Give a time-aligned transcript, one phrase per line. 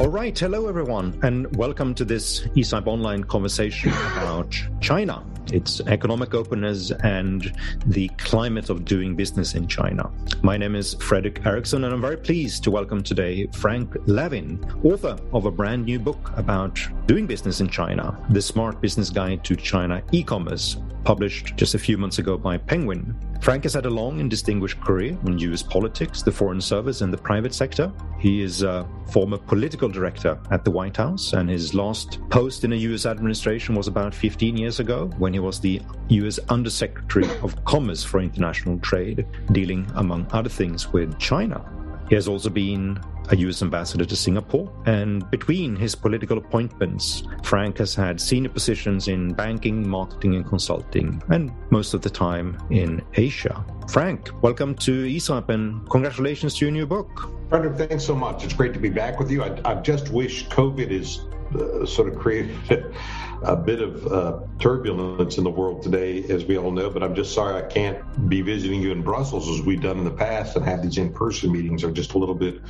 [0.00, 5.22] All right, hello everyone, and welcome to this ECIPE online conversation about China,
[5.52, 7.52] its economic openness, and
[7.84, 10.10] the climate of doing business in China.
[10.40, 15.18] My name is Fredrik Erixon, and I'm very pleased to welcome today Frank Lavin, author
[15.34, 16.80] of a brand new book about
[17.10, 21.98] doing business in China, The Smart Business Guide to China E-commerce, published just a few
[21.98, 23.16] months ago by Penguin.
[23.40, 27.12] Frank has had a long and distinguished career in US politics, the Foreign Service, and
[27.12, 27.90] the private sector.
[28.20, 32.74] He is a former political director at the White House, and his last post in
[32.74, 37.64] a US administration was about 15 years ago when he was the US Undersecretary of
[37.64, 41.60] Commerce for International Trade, dealing, among other things, with China.
[42.08, 47.78] He has also been a US ambassador to Singapore, and between his political appointments, Frank
[47.78, 53.00] has had senior positions in banking, marketing, and consulting, and most of the time in
[53.14, 53.64] Asia.
[53.88, 57.30] Frank, welcome to ECIPE and congratulations to your new book.
[57.48, 58.44] Fredrik, thanks so much.
[58.44, 59.42] It's great to be back with you.
[59.42, 61.20] I, I just wish COVID is
[61.54, 62.94] uh, sort of created
[63.42, 66.90] a bit of uh, turbulence in the world today, as we all know.
[66.90, 70.04] But I'm just sorry I can't be visiting you in Brussels as we've done in
[70.04, 72.60] the past and have these in-person meetings are just a little bit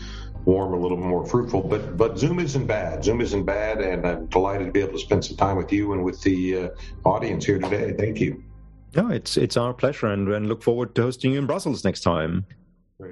[0.44, 1.62] warm, a little more fruitful.
[1.62, 3.04] But but Zoom isn't bad.
[3.04, 5.92] Zoom isn't bad, and I'm delighted to be able to spend some time with you
[5.92, 6.68] and with the uh,
[7.04, 7.94] audience here today.
[7.96, 8.42] Thank you.
[8.92, 12.00] Yeah, it's it's our pleasure, and, and look forward to hosting you in Brussels next
[12.00, 12.46] time.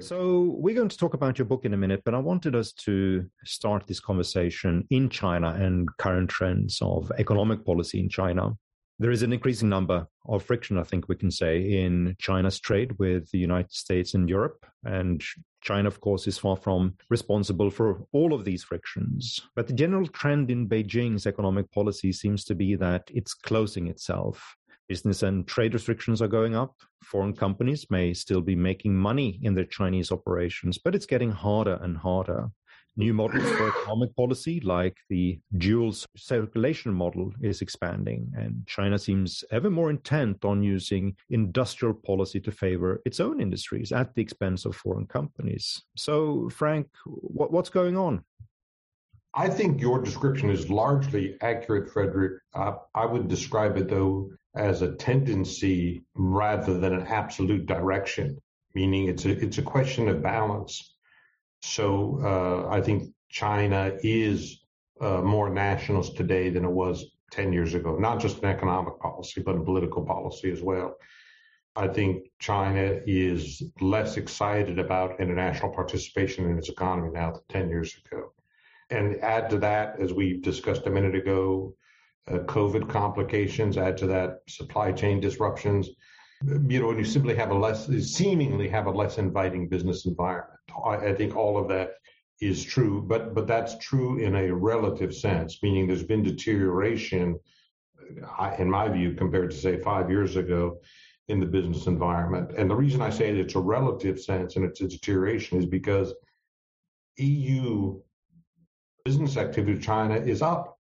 [0.01, 2.71] So, we're going to talk about your book in a minute, but I wanted us
[2.73, 8.55] to start this conversation in China and current trends of economic policy in China.
[8.99, 12.99] There is an increasing number of friction, I think we can say, in China's trade
[12.99, 14.65] with the United States and Europe.
[14.83, 15.23] And
[15.61, 19.39] China, of course, is far from responsible for all of these frictions.
[19.55, 24.55] But the general trend in Beijing's economic policy seems to be that it's closing itself
[24.89, 26.75] business and trade restrictions are going up.
[27.03, 31.79] Foreign companies may still be making money in their Chinese operations, but it's getting harder
[31.83, 32.49] and harder.
[32.99, 39.41] New models for economic policy, like the dual circulation model, is expanding, and China seems
[39.51, 44.65] ever more intent on using industrial policy to favor its own industries at the expense
[44.65, 45.81] of foreign companies.
[45.95, 48.21] So, Frank, what, what's going on?
[49.33, 52.39] I think your description is largely accurate, Fredrik.
[52.53, 58.37] Uh, I would describe it, though, as a tendency rather than an absolute direction,
[58.75, 60.97] meaning it's a, it's a question of balance.
[61.61, 64.59] So uh, I think China is
[65.01, 69.41] uh, more nationalist today than it was 10 years ago, not just in economic policy,
[69.41, 70.95] but in political policy as well.
[71.75, 77.69] I think China is less excited about international participation in its economy now than 10
[77.69, 78.33] years ago.
[78.89, 81.75] And add to that, as we discussed a minute ago,
[82.27, 85.89] uh, COVID complications, add to that supply chain disruptions.
[86.45, 90.59] You know, and you simply have a less, seemingly have a less inviting business environment.
[90.85, 91.95] I, I think all of that
[92.39, 97.37] is true, but but that's true in a relative sense, meaning there's been deterioration,
[98.57, 100.79] in my view, compared to say five years ago
[101.27, 102.51] in the business environment.
[102.57, 106.13] And the reason I say it's a relative sense and it's a deterioration is because
[107.17, 107.99] EU
[109.05, 110.77] business activity with China is up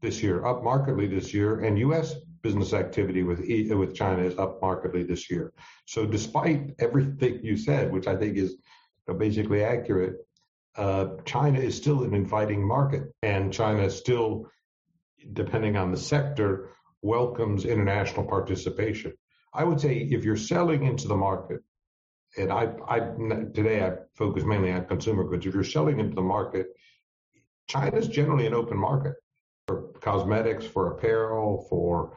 [0.00, 2.14] this year, up markedly this year, and U.S.
[2.42, 5.52] business activity with with China is up markedly this year.
[5.86, 8.56] So despite everything you said, which I think is
[9.18, 10.16] basically accurate,
[10.76, 14.48] uh, China is still an inviting market, and China still,
[15.32, 16.70] depending on the sector,
[17.02, 19.12] welcomes international participation.
[19.54, 21.60] I would say if you're selling into the market,
[22.38, 23.00] and I, I
[23.54, 25.46] today I focus mainly on consumer goods.
[25.46, 26.68] If you're selling into the market,
[27.68, 29.14] China is generally an open market
[29.66, 32.16] for cosmetics, for apparel, for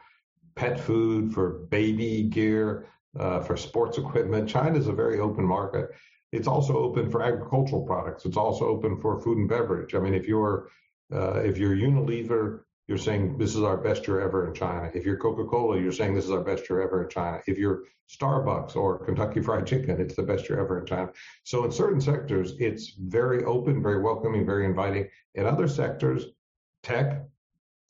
[0.56, 2.86] pet food, for baby gear,
[3.18, 4.48] uh, for sports equipment.
[4.48, 5.90] China is a very open market.
[6.32, 8.24] It's also open for agricultural products.
[8.24, 9.94] It's also open for food and beverage.
[9.94, 10.68] I mean, if you're
[11.14, 14.90] uh, if you're Unilever, you're saying this is our best year ever in China.
[14.94, 17.40] If you're Coca-Cola, you're saying this is our best year ever in China.
[17.46, 21.10] If you're Starbucks or Kentucky Fried Chicken, it's the best year ever in China.
[21.44, 25.08] So in certain sectors, it's very open, very welcoming, very inviting.
[25.34, 26.26] In other sectors,
[26.82, 27.24] tech,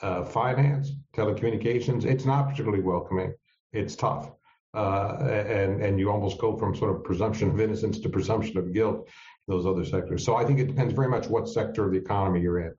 [0.02, 3.34] uh, finance, telecommunications, it's not particularly welcoming.
[3.72, 4.30] It's tough.
[4.74, 8.74] Uh, and, and you almost go from sort of presumption of innocence to presumption of
[8.74, 9.08] guilt
[9.48, 10.24] in those other sectors.
[10.24, 12.74] So I think it depends very much what sector of the economy you're in.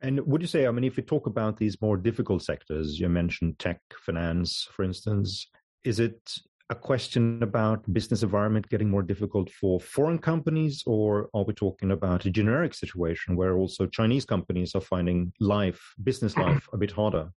[0.00, 3.10] And would you say, I mean, if we talk about these more difficult sectors, you
[3.10, 5.48] mentioned tech, finance, for instance,
[5.84, 6.38] is it
[6.70, 11.90] a question about business environment getting more difficult for foreign companies, or are we talking
[11.90, 16.92] about a generic situation where also Chinese companies are finding life, business life, a bit
[16.92, 17.30] harder?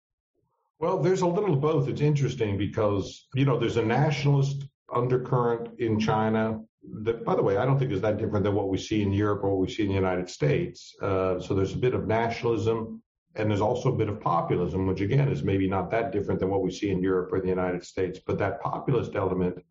[0.79, 1.87] Well, there's a little of both.
[1.87, 6.61] It's interesting because, you know, there's a nationalist undercurrent in China
[7.01, 9.11] that, by the way, I don't think is that different than what we see in
[9.11, 10.95] Europe or what we see in the United States.
[11.01, 13.01] Uh, so there's a bit of nationalism
[13.35, 16.49] and there's also a bit of populism, which again is maybe not that different than
[16.49, 18.19] what we see in Europe or the United States.
[18.25, 19.63] But that populist element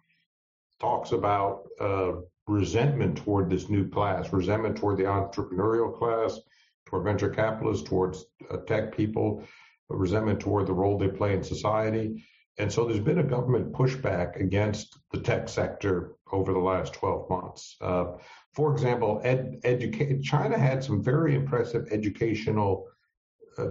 [0.80, 2.12] talks about uh,
[2.46, 6.40] resentment toward this new class, resentment toward the entrepreneurial class,
[6.86, 9.44] toward venture capitalists, towards uh, tech people,
[9.88, 12.24] resentment toward the role they play in society.
[12.58, 17.30] And so there's been a government pushback against the tech sector over the last 12
[17.30, 17.76] months.
[17.80, 18.06] Uh,
[18.54, 22.88] for example, ed, educa- China had some very impressive educational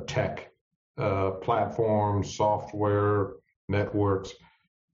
[0.07, 0.51] tech
[0.98, 3.33] uh, platforms, software,
[3.68, 4.33] networks.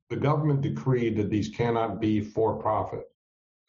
[0.10, 3.04] The government decreed that these cannot be for profit,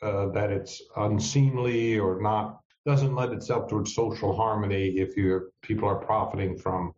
[0.02, 5.86] uh, that it's unseemly or not doesn't lend itself towards social harmony if your people
[5.86, 6.94] are profiting from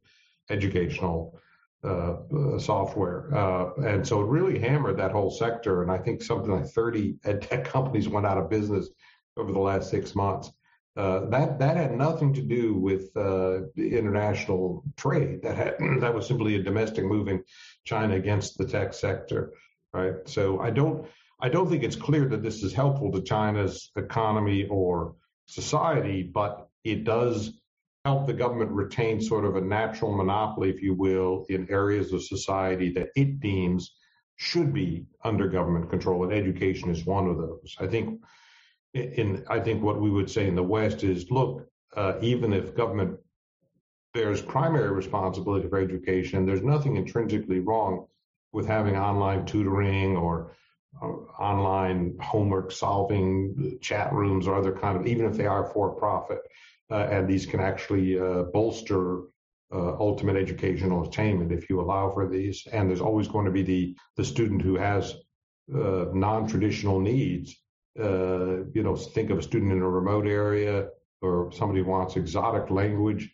[0.49, 1.37] educational
[1.83, 3.35] uh, uh, software.
[3.35, 5.83] Uh, and so it really hammered that whole sector.
[5.83, 8.91] And I think something like 30 ed tech companies went out of business
[9.37, 10.53] over the last six months.
[10.97, 15.43] Uh, that that had nothing to do with uh, international trade.
[15.43, 17.43] That had that was simply a domestic moving
[17.85, 19.53] China against the tech sector,
[19.93, 20.15] right?
[20.27, 21.07] So I don't
[21.41, 25.15] I don't think it's clear that this is helpful to China's economy or
[25.47, 27.53] society, but it does
[28.05, 32.23] help the government retain sort of a natural monopoly, if you will, in areas of
[32.23, 33.95] society that it deems
[34.37, 37.77] should be under government control, and education is one of those.
[37.79, 38.21] I think,
[38.95, 42.75] in I think what we would say in the West is, look, uh, even if
[42.75, 43.19] government
[44.15, 48.07] bears primary responsibility for education, there's nothing intrinsically wrong
[48.53, 50.53] with having online tutoring or
[51.01, 55.95] uh, online homework solving chat rooms or other kind of, even if they are for
[55.95, 56.41] profit
[56.91, 59.23] uh, and these can actually uh, bolster
[59.73, 62.67] uh, ultimate educational attainment if you allow for these.
[62.73, 65.15] And there's always going to be the the student who has
[65.73, 67.57] uh, non-traditional needs.
[67.99, 70.89] Uh, you know, think of a student in a remote area
[71.23, 73.31] or somebody wants exotic language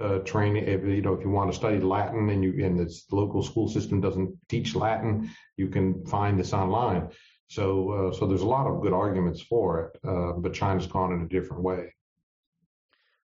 [0.00, 0.64] uh, training.
[0.64, 3.68] If, you know, if you want to study Latin and you and the local school
[3.68, 7.08] system doesn't teach Latin, you can find this online.
[7.48, 11.28] So, so there's a lot of good arguments for it, but China's gone in a
[11.28, 11.92] different way.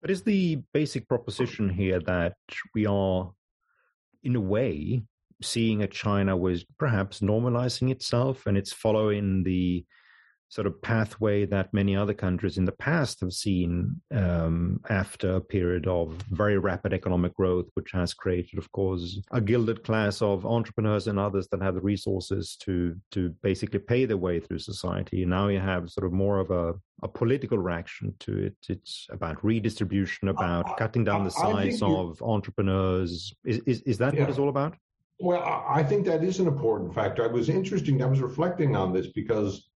[0.02, 2.36] But is the basic proposition here that
[2.74, 3.32] we are,
[4.24, 5.04] in a way,
[5.42, 9.86] seeing a China was perhaps normalizing itself and it's following the
[10.50, 15.42] sort of pathway that many other countries in the past have seen um, after a
[15.42, 20.46] period of very rapid economic growth, which has created, of course, a gilded class of
[20.46, 25.24] entrepreneurs and others that have the resources to to basically pay their way through society.
[25.24, 28.56] And now you have sort of more of a, a political reaction to it.
[28.70, 33.34] It's about redistribution, about I, cutting down the size of entrepreneurs.
[33.44, 34.22] Is, is, is that yeah.
[34.22, 34.76] what it's all about?
[35.20, 37.24] Well, I think that is an important factor.
[37.24, 38.02] I was interesting.
[38.04, 39.68] I was reflecting on this because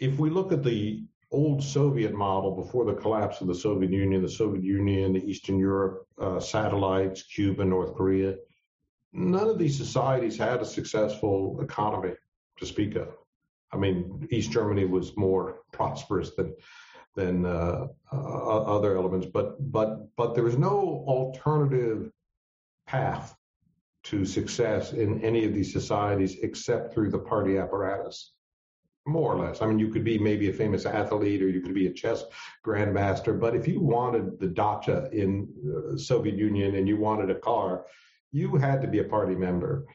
[0.00, 4.22] if we look at the old Soviet model before the collapse of the Soviet Union,
[4.22, 8.34] the Soviet Union, the Eastern Europe uh, satellites, Cuba, North Korea,
[9.12, 12.14] none of these societies had a successful economy
[12.58, 13.08] to speak of.
[13.72, 16.54] I mean, East Germany was more prosperous than
[17.16, 22.10] than uh, uh, other elements, but but but there was no alternative
[22.86, 23.36] path
[24.04, 28.32] to success in any of these societies except through the party apparatus
[29.06, 29.62] more or less.
[29.62, 32.24] I mean, you could be maybe a famous athlete or you could be a chess
[32.64, 35.48] grandmaster, but if you wanted the dacha in
[35.96, 37.86] Soviet Union and you wanted a car,
[38.32, 39.86] you had to be a party member.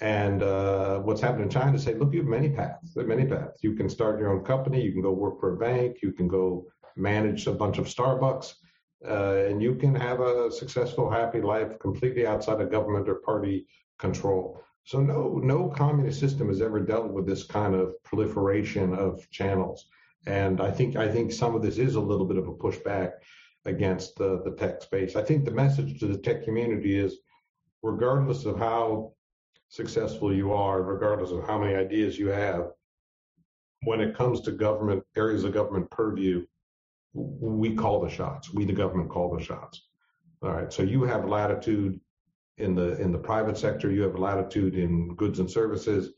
[0.00, 2.92] And uh, what's happened in China is say, look, you have many paths.
[2.94, 3.60] There are many paths.
[3.62, 4.82] You can start your own company.
[4.82, 5.98] You can go work for a bank.
[6.02, 6.66] You can go
[6.96, 8.54] manage a bunch of Starbucks.
[9.06, 13.66] Uh, and you can have a successful, happy life completely outside of government or party
[13.98, 14.60] control.
[14.86, 19.86] So no, no communist system has ever dealt with this kind of proliferation of channels.
[20.26, 23.14] And I think I think some of this is a little bit of a pushback
[23.64, 25.16] against the, the tech space.
[25.16, 27.18] I think the message to the tech community is
[27.82, 29.12] regardless of how
[29.70, 32.70] successful you are, regardless of how many ideas you have,
[33.82, 36.46] when it comes to government areas of government purview,
[37.12, 38.54] we call the shots.
[38.54, 39.88] We, the government, call the shots.
[40.42, 40.72] All right.
[40.72, 42.00] So you have latitude
[42.58, 46.12] in the in the private sector, you have latitude in goods and services,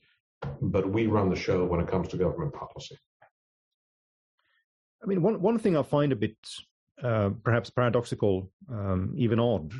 [0.62, 2.96] but we run the show when it comes to government policy.
[5.02, 6.36] I mean, one one thing I find a bit
[7.02, 9.72] uh, perhaps paradoxical, um, even odd,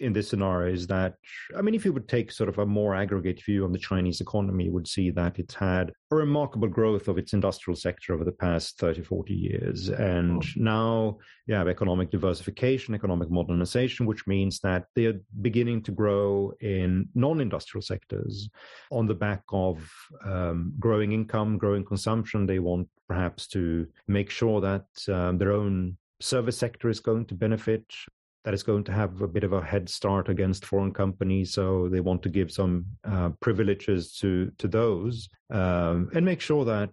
[0.00, 1.14] in this scenario is that,
[1.56, 4.20] I mean, if you would take sort of a more aggregate view on the Chinese
[4.20, 8.24] economy, you would see that it's had a remarkable growth of its industrial sector over
[8.24, 9.88] the past 30, 40 years.
[9.88, 10.46] And oh.
[10.56, 17.08] now you have economic diversification, economic modernization, which means that they're beginning to grow in
[17.14, 18.48] non industrial sectors
[18.90, 19.90] on the back of
[20.24, 22.46] um, growing income, growing consumption.
[22.46, 27.34] They want perhaps to make sure that um, their own service sector is going to
[27.34, 27.84] benefit
[28.46, 31.52] that is going to have a bit of a head start against foreign companies.
[31.52, 36.64] So they want to give some uh, privileges to to those um, and make sure
[36.64, 36.90] that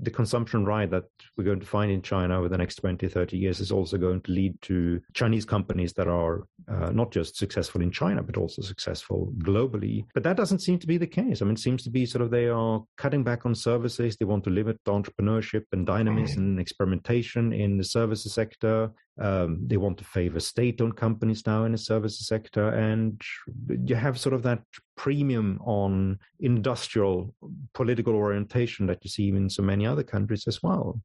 [0.00, 1.04] the consumption ride that
[1.36, 4.20] we're going to find in China over the next 20, 30 years is also going
[4.22, 8.62] to lead to Chinese companies that are uh, not just successful in China, but also
[8.62, 10.04] successful globally.
[10.14, 11.42] But that doesn't seem to be the case.
[11.42, 14.16] I mean, it seems to be sort of they are cutting back on services.
[14.16, 18.92] They want to limit entrepreneurship and dynamism and experimentation in the services sector.
[19.20, 23.20] Um, they want to favor state-owned companies now in the services sector, and
[23.68, 24.62] you have sort of that
[24.96, 27.34] premium on industrial
[27.74, 31.00] political orientation that you see in so many other countries as well.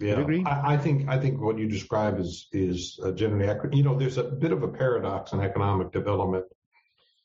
[0.00, 3.74] Yeah, I, I, think I think what you describe is is uh, generally accurate.
[3.74, 6.44] You know, there's a bit of a paradox in economic development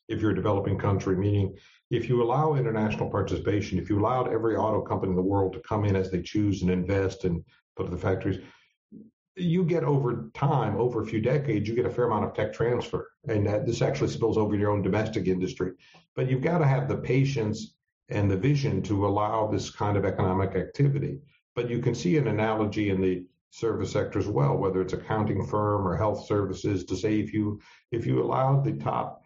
[0.08, 1.56] if you're a developing country, meaning
[1.90, 5.60] if you allow international participation, if you allowed every auto company in the world to
[5.60, 7.44] come in as they choose and invest and
[7.76, 8.40] put the factories,
[9.36, 12.52] you get over time, over a few decades, you get a fair amount of tech
[12.52, 13.10] transfer.
[13.28, 15.72] And that, this actually spills over your own domestic industry.
[16.14, 17.74] But you've got to have the patience
[18.08, 21.18] and the vision to allow this kind of economic activity.
[21.54, 25.46] But you can see an analogy in the service sector as well, whether it's accounting
[25.46, 27.60] firm or health services, to say if you
[27.92, 29.22] if you allowed the top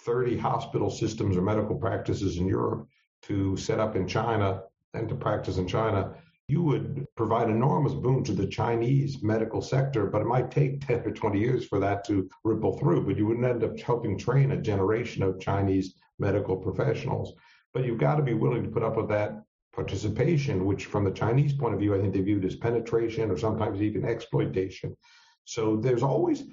[0.00, 2.86] 30 hospital systems or medical practices in Europe
[3.22, 6.14] to set up in China and to practice in China,
[6.46, 11.00] you would provide enormous boon to the Chinese medical sector, but it might take 10
[11.00, 13.06] or 20 years for that to ripple through.
[13.06, 17.32] But you wouldn't end up helping train a generation of Chinese medical professionals.
[17.72, 21.10] But you've got to be willing to put up with that participation, which from the
[21.10, 24.96] Chinese point of view, I think they viewed as penetration or sometimes even exploitation.
[25.44, 26.44] So there's always,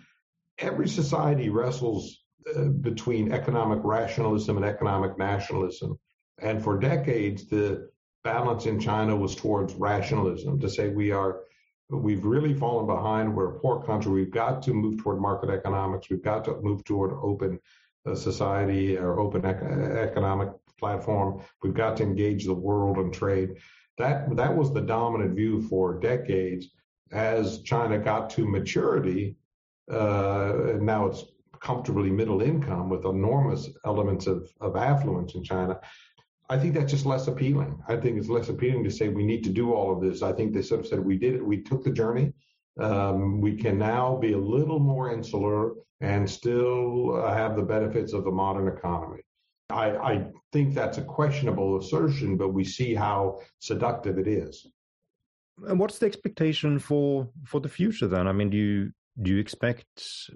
[0.57, 2.17] every society wrestles
[2.55, 6.00] uh, between economic rationalism and economic nationalism.
[6.39, 7.89] And for decades, the
[8.23, 11.41] balance in China was towards rationalism to say we are
[11.89, 13.35] we've really fallen behind.
[13.35, 14.11] We're a poor country.
[14.11, 16.09] We've got to move toward market economics.
[16.09, 17.59] We've got to move toward open
[18.05, 20.49] uh, society or open ec- economic
[20.79, 21.41] platform.
[21.61, 23.57] We've got to engage the world and trade.
[23.97, 26.69] That that was the dominant view for decades.
[27.11, 29.35] As China got to maturity,
[29.91, 31.25] uh, now it's
[31.59, 35.79] comfortably middle income with enormous elements of, of affluence in China.
[36.51, 37.81] I think that's just less appealing.
[37.88, 40.22] I think it's less appealing to say we need to do all of this.
[40.22, 42.34] I think they sort of said we did it, we took the journey.
[42.77, 48.12] Um, we can now be a little more insular and still uh, have the benefits
[48.12, 49.22] of the modern economy.
[49.70, 54.67] I, I think that's a questionable assertion, but we see how seductive it is.
[55.65, 58.27] And what's the expectation for for the future then?
[58.27, 58.91] I mean, do you
[59.22, 59.86] do you expect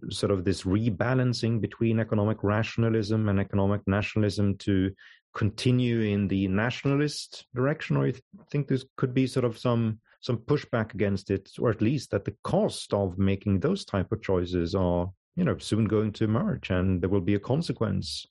[0.10, 4.92] sort of this rebalancing between economic rationalism and economic nationalism to
[5.36, 8.14] continue in the nationalist direction, or you
[8.50, 12.26] think there could be sort of some some pushback against it, or at least that
[12.26, 16.72] the cost of making those type of choices are, you know, soon going to emerge,
[16.72, 18.26] and there will be a consequence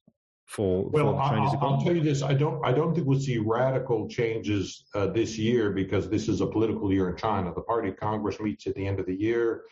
[0.46, 1.76] for, well, for Chinese I'll, economy.
[1.76, 5.38] I'll tell you this: I don't, I don't think we'll see radical changes uh, this
[5.38, 7.52] year because this is a political year in China.
[7.54, 9.62] The Party of Congress meets at the end of the year,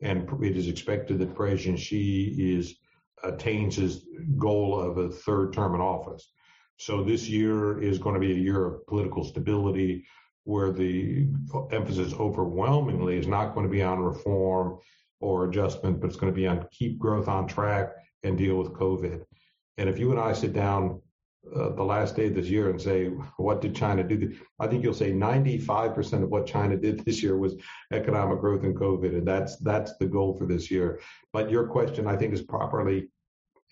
[0.00, 2.76] and it is expected that President Xi is
[3.24, 4.04] attains his
[4.36, 6.32] goal of a third term in office.
[6.78, 10.04] So this year is going to be a year of political stability
[10.44, 11.28] where the
[11.70, 14.78] emphasis overwhelmingly is not going to be on reform
[15.20, 17.92] or adjustment, but it's going to be on keep growth on track
[18.24, 19.22] and deal with COVID.
[19.78, 21.00] And if you and I sit down
[21.56, 24.32] uh, the last day of this year and say, what did China do?
[24.60, 27.56] I think you'll say 95% of what China did this year was
[27.92, 29.16] economic growth and COVID.
[29.16, 31.00] And that's, that's the goal for this year.
[31.32, 33.08] But your question, I think, is properly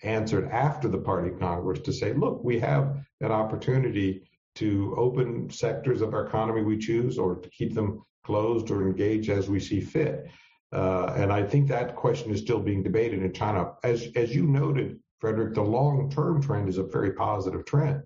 [0.03, 4.23] answered after the party Congress to say, look, we have an opportunity
[4.55, 9.29] to open sectors of our economy we choose or to keep them closed or engage
[9.29, 10.25] as we see fit.
[10.73, 13.73] Uh, and I think that question is still being debated in China.
[13.83, 18.01] As, as you noted, Fredrik, the long term trend is a very positive trend.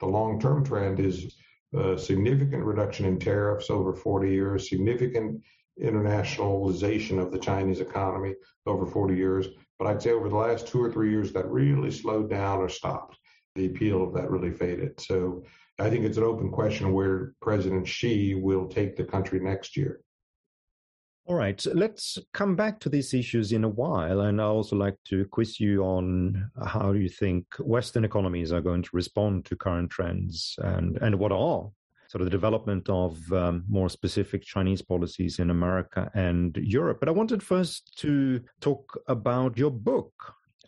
[0.00, 1.36] The long term trend is
[1.74, 5.42] a significant reduction in tariffs over 40 years, significant
[5.80, 8.34] internationalization of the Chinese economy
[8.66, 11.90] over 40 years, but I'd say over the last two or three years, that really
[11.90, 13.18] slowed down or stopped.
[13.54, 15.00] The appeal of that really faded.
[15.00, 15.44] So
[15.78, 20.00] I think it's an open question where President Xi will take the country next year.
[21.26, 24.22] All right, so let's come back to these issues in a while.
[24.22, 28.82] And I also like to quiz you on how you think Western economies are going
[28.82, 31.70] to respond to current trends and, and what are
[32.08, 36.98] sort of the development of um, more specific Chinese policies in America and Europe.
[37.00, 40.12] But I wanted first to talk about your book,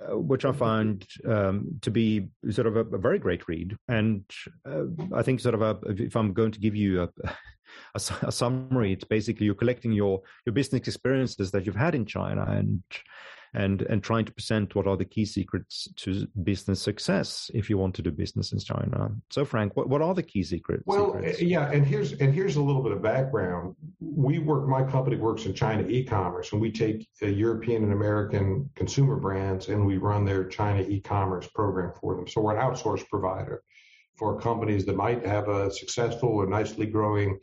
[0.00, 3.74] uh, which I find um, to be sort of a, a very great read.
[3.88, 4.24] And
[4.68, 8.32] uh, I think sort of a, if I'm going to give you a, a, a,
[8.32, 12.82] summary, it's basically you're collecting your your business experiences that you've had in China and
[13.54, 17.76] and and trying to present what are the key secrets to business success if you
[17.78, 19.10] want to do business in China.
[19.30, 20.84] So, Frank, what, what are the key secrets?
[20.86, 21.42] Well, secrets?
[21.42, 23.74] yeah, and here's and here's a little bit of background.
[24.00, 24.68] We work.
[24.68, 29.84] My company works in China e-commerce, and we take European and American consumer brands and
[29.84, 32.26] we run their China e-commerce program for them.
[32.26, 33.62] So we're an outsourced provider
[34.16, 37.38] for companies that might have a successful or nicely growing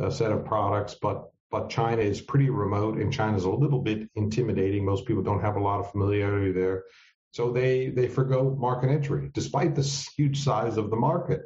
[0.00, 3.80] uh, set of products, but but China is pretty remote and China is a little
[3.80, 4.84] bit intimidating.
[4.84, 6.84] Most people don't have a lot of familiarity there.
[7.30, 9.82] So they, they forego market entry despite the
[10.16, 11.42] huge size of the market.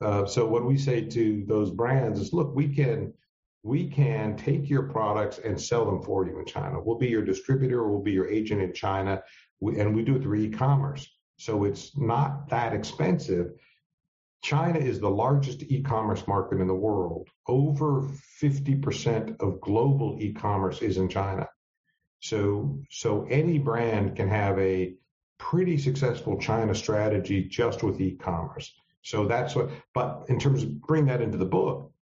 [0.00, 3.12] Uh, so what we say to those brands is, look, we can,
[3.62, 6.80] we can take your products and sell them for you in China.
[6.80, 7.86] We'll be your distributor.
[7.86, 9.22] We'll be your agent in China.
[9.60, 11.06] We, and we do it through e-commerce.
[11.36, 13.52] So it's not that expensive.
[14.42, 17.28] China is the largest e-commerce market in the world.
[17.46, 18.08] Over
[18.42, 21.48] 50% of global e-commerce is in China.
[22.20, 24.94] So, so any brand can have a
[25.38, 28.72] pretty successful China strategy just with e-commerce.
[29.02, 31.92] So that's what, but in terms of bring that into the book,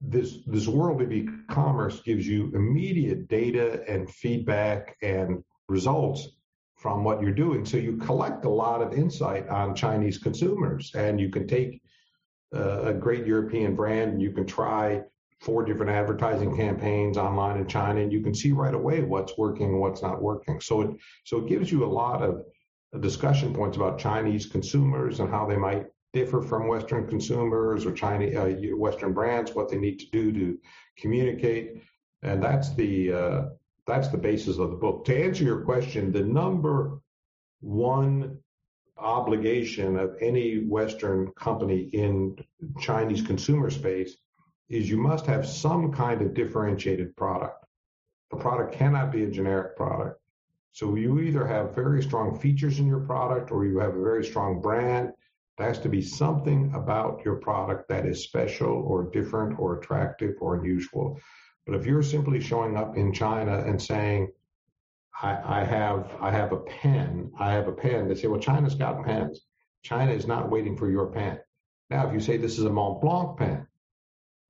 [0.00, 6.28] this, this world of e-commerce gives you immediate data and feedback and results
[6.76, 7.64] from what you're doing.
[7.64, 11.80] So you collect a lot of insight on Chinese consumers, and you can take
[12.54, 15.02] uh, a great European brand and you can try
[15.40, 19.66] four different advertising campaigns online in China, and you can see right away what's working
[19.66, 20.60] and what's not working.
[20.60, 20.90] So it
[21.24, 22.42] so it gives you a lot of
[23.00, 28.36] discussion points about Chinese consumers and how they might differ from Western consumers or Chinese
[28.36, 30.58] uh, Western brands, what they need to do to
[30.96, 31.82] communicate,
[32.22, 33.42] and that's the uh,
[33.86, 35.04] that's the basis of the book.
[35.06, 36.98] To answer your question, the number
[37.60, 38.38] one
[38.98, 42.36] obligation of any Western company in
[42.80, 44.16] Chinese consumer space
[44.68, 47.64] is you must have some kind of differentiated product.
[48.30, 50.20] The product cannot be a generic product.
[50.72, 54.24] So you either have very strong features in your product or you have a very
[54.24, 55.12] strong brand.
[55.56, 60.34] There has to be something about your product that is special or different or attractive
[60.40, 61.18] or unusual.
[61.66, 64.30] But if you're simply showing up in China and saying,
[65.20, 68.74] I, I have I have a pen, I have a pen, they say, well, China's
[68.74, 69.40] got pens.
[69.82, 71.38] China is not waiting for your pen.
[71.90, 73.66] Now, if you say this is a Mont Blanc pen,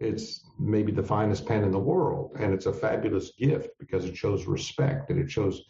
[0.01, 4.17] it's maybe the finest pen in the world, and it's a fabulous gift because it
[4.17, 5.63] shows respect and it shows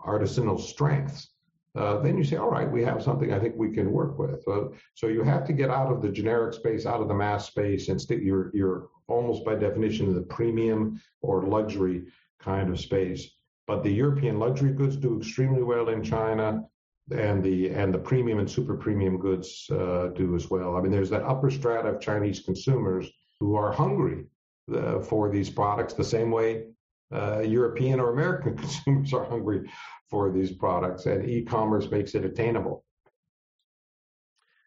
[0.00, 1.28] artisanal strengths.
[1.76, 4.46] Uh, then you say, all right, we have something I think we can work with.
[4.48, 7.46] Uh, so you have to get out of the generic space, out of the mass
[7.46, 12.04] space, and st- you're you're almost by definition the premium or luxury
[12.38, 13.30] kind of space.
[13.66, 16.64] But the European luxury goods do extremely well in China,
[17.12, 20.76] and the and the premium and super premium goods uh, do as well.
[20.76, 24.26] I mean, there's that upper strata of Chinese consumers who are hungry
[24.74, 26.66] uh, for these products the same way
[27.12, 29.70] uh, European or American consumers are hungry
[30.08, 32.84] for these products, and e-commerce makes it attainable.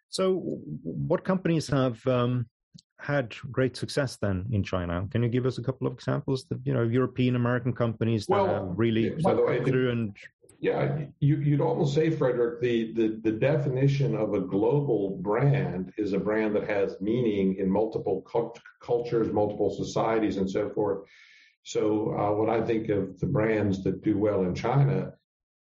[0.10, 2.47] So, what companies have um,
[3.03, 5.05] had great success then in China.
[5.11, 8.33] Can you give us a couple of examples that you know European American companies that
[8.33, 10.15] well, really by the way, through and
[10.63, 16.13] yeah, you, would almost say, Fredrik, the, the, the definition of a global brand is
[16.13, 20.99] a brand that has meaning in multiple cult- cultures, multiple societies, and so forth.
[21.63, 25.11] So uh, when I think of the brands that do well in China,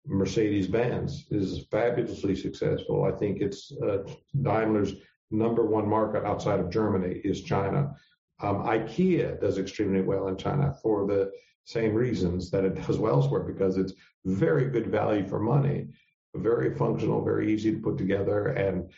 [0.06, 3.02] Mercedes Benz is fabulously successful.
[3.02, 4.04] I think it's uh,
[4.40, 4.94] Daimler's
[5.32, 7.94] number one market outside of Germany is China.
[8.40, 11.30] Um, IKEA does extremely well in China for the
[11.64, 15.88] same reasons that it does well elsewhere because it's very good value for money,
[16.34, 18.90] very functional, very easy to put together, and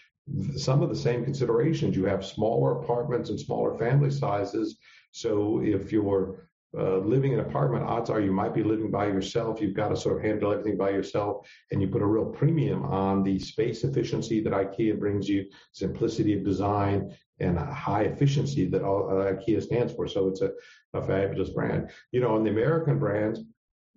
[0.57, 1.97] some of the same considerations.
[1.97, 4.79] You have smaller apartments and smaller family sizes.
[5.13, 9.07] So if you're uh, living in an apartment, odds are you might be living by
[9.07, 9.61] yourself.
[9.61, 12.85] You've got to sort of handle everything by yourself, and you put a real premium
[12.85, 18.83] on the space efficiency that IKEA brings you, simplicity of design, and high efficiency that
[18.83, 20.09] all, uh, IKEA stands for.
[20.09, 20.51] So it's a,
[20.95, 21.91] a fabulous brand.
[22.13, 23.41] You know, in the American brands,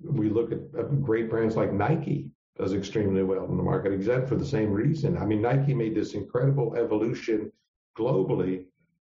[0.03, 4.27] we look at uh, great brands like Nike does extremely well in the market, except
[4.27, 5.17] for the same reason.
[5.17, 7.51] I mean, Nike made this incredible evolution
[7.97, 8.65] globally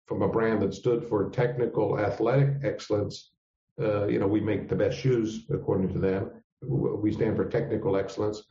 [0.06, 3.32] from a brand that stood for technical athletic excellence
[3.80, 6.32] Uh, you know, we make the best shoes according to them.
[6.62, 8.44] We stand for technical excellence,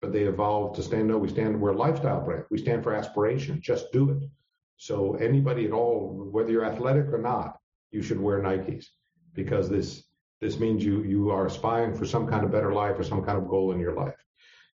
[0.00, 1.08] but they evolved to stand.
[1.08, 1.60] No, we stand.
[1.60, 2.44] We're a lifestyle brand.
[2.50, 3.60] We stand for aspiration.
[3.60, 4.28] Just do it.
[4.78, 7.58] So anybody at all, whether you're athletic or not,
[7.90, 8.86] you should wear Nikes
[9.34, 10.04] because this
[10.40, 13.36] this means you you are aspiring for some kind of better life or some kind
[13.36, 14.16] of goal in your life.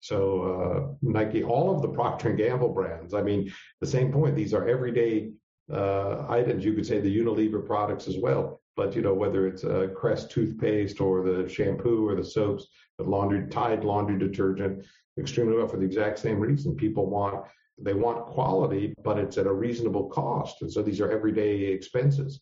[0.01, 3.13] So uh, Nike, all of the Procter and Gamble brands.
[3.13, 4.35] I mean, the same point.
[4.35, 5.31] These are everyday
[5.71, 6.65] uh, items.
[6.65, 8.61] You could say the Unilever products as well.
[8.75, 13.03] But you know whether it's a Crest toothpaste or the shampoo or the soaps, the
[13.03, 14.85] laundry Tide laundry detergent,
[15.19, 16.75] extremely well for the exact same reason.
[16.75, 17.45] People want
[17.79, 22.41] they want quality, but it's at a reasonable cost, and so these are everyday expenses.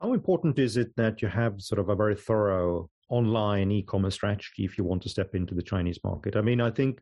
[0.00, 4.64] How important is it that you have sort of a very thorough online e-commerce strategy
[4.64, 6.36] if you want to step into the Chinese market?
[6.36, 7.00] I mean, I think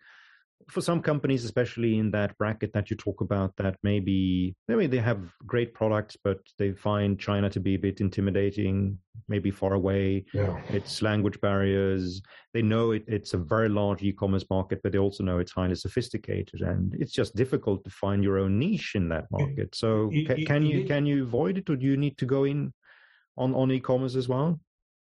[0.68, 4.98] for some companies, especially in that bracket that you talk about, that maybe maybe they
[4.98, 10.24] have great products, but they find China to be a bit intimidating, maybe far away.
[10.32, 10.60] Yeah.
[10.68, 12.22] It's language barriers.
[12.52, 15.74] They know it, it's a very large e-commerce market, but they also know it's highly
[15.74, 19.74] sophisticated, and it's just difficult to find your own niche in that market.
[19.74, 22.44] So, it, it, can you can you avoid it, or do you need to go
[22.44, 22.72] in
[23.36, 24.60] on on e-commerce as well?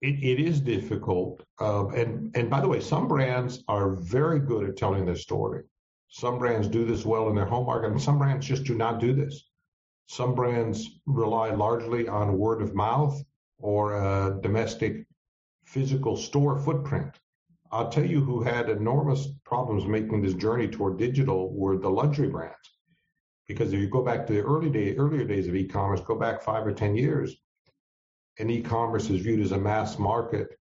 [0.06, 4.70] It, it is difficult, um, and and by the way, some brands are very good
[4.70, 5.64] at telling their story.
[6.10, 9.00] Some brands do this well in their home market, and some brands just do not
[9.00, 9.50] do this.
[10.06, 13.20] Some brands rely largely on word of mouth
[13.58, 15.08] or a domestic
[15.66, 17.20] physical store footprint.
[17.72, 22.30] I'll tell you who had enormous problems making this journey toward digital were the luxury
[22.30, 22.78] brands.
[23.48, 26.44] Because if you go back to the early day, earlier days of e-commerce, go back
[26.44, 27.36] five or 10 years,
[28.40, 30.58] and e-commerce is viewed as a mass market,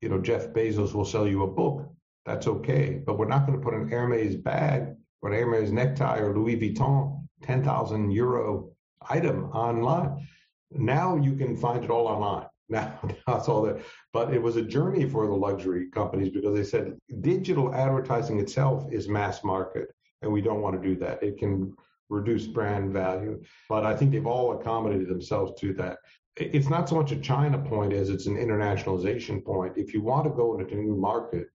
[0.00, 1.88] you know, Jeff Bezos will sell you a book.
[2.24, 3.00] That's okay.
[3.04, 6.56] But we're not going to put an Hermes bag or an Hermes necktie or Louis
[6.56, 8.70] Vuitton 10,000 euro
[9.08, 10.26] item online.
[10.72, 12.46] Now you can find it all online.
[12.68, 13.80] Now that's all that.
[14.12, 18.92] But it was a journey for the luxury companies because they said digital advertising itself
[18.92, 19.86] is mass market
[20.20, 21.22] and we don't want to do that.
[21.22, 21.76] It can
[22.08, 23.40] reduce brand value.
[23.68, 25.98] But I think they've all accommodated themselves to that
[26.36, 29.72] it's not so much a China point as it's an internationalization point.
[29.76, 31.48] If you want to go into a new market,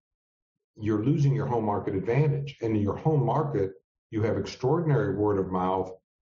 [0.76, 2.56] you're losing your home market advantage.
[2.62, 3.72] And in your home market,
[4.10, 5.92] you have extraordinary word of mouth,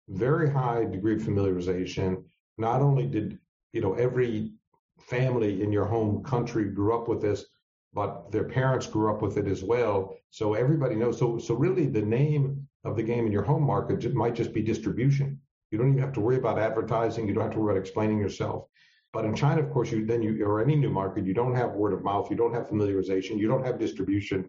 [0.09, 2.23] very high degree of familiarization.
[2.57, 3.39] Not only did,
[3.71, 4.53] you know, every
[4.99, 7.45] family in your home country grew up with this,
[7.93, 10.17] but their parents grew up with it as well.
[10.31, 11.17] So everybody knows.
[11.17, 14.61] So, so really the name of the game in your home market might just be
[14.61, 15.39] distribution.
[15.73, 17.27] You don't even have to worry about advertising.
[17.27, 18.67] You don't have to worry about explaining yourself.
[19.11, 21.71] But in China, of course, you then you or any new market, you don't have
[21.71, 24.47] word of mouth, you don't have familiarization, you don't have distribution.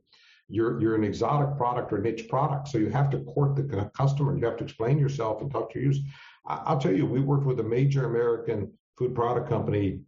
[0.49, 4.37] You're you're an exotic product or niche product, so you have to court the customer.
[4.37, 6.05] You have to explain yourself and talk to your users.
[6.47, 10.01] I'll tell you, we worked with a major American food product company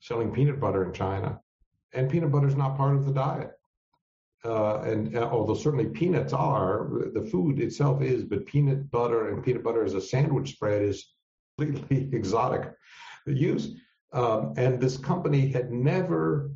[0.00, 1.38] selling peanut butter in China,
[1.92, 3.50] and peanut butter is not part of the diet
[4.44, 9.44] uh, and uh, although certainly peanuts are, the food itself is, but peanut butter and
[9.44, 11.14] peanut butter as a sandwich spread is
[11.58, 12.72] completely exotic
[13.26, 13.76] use.
[14.12, 16.50] Um, and this company had never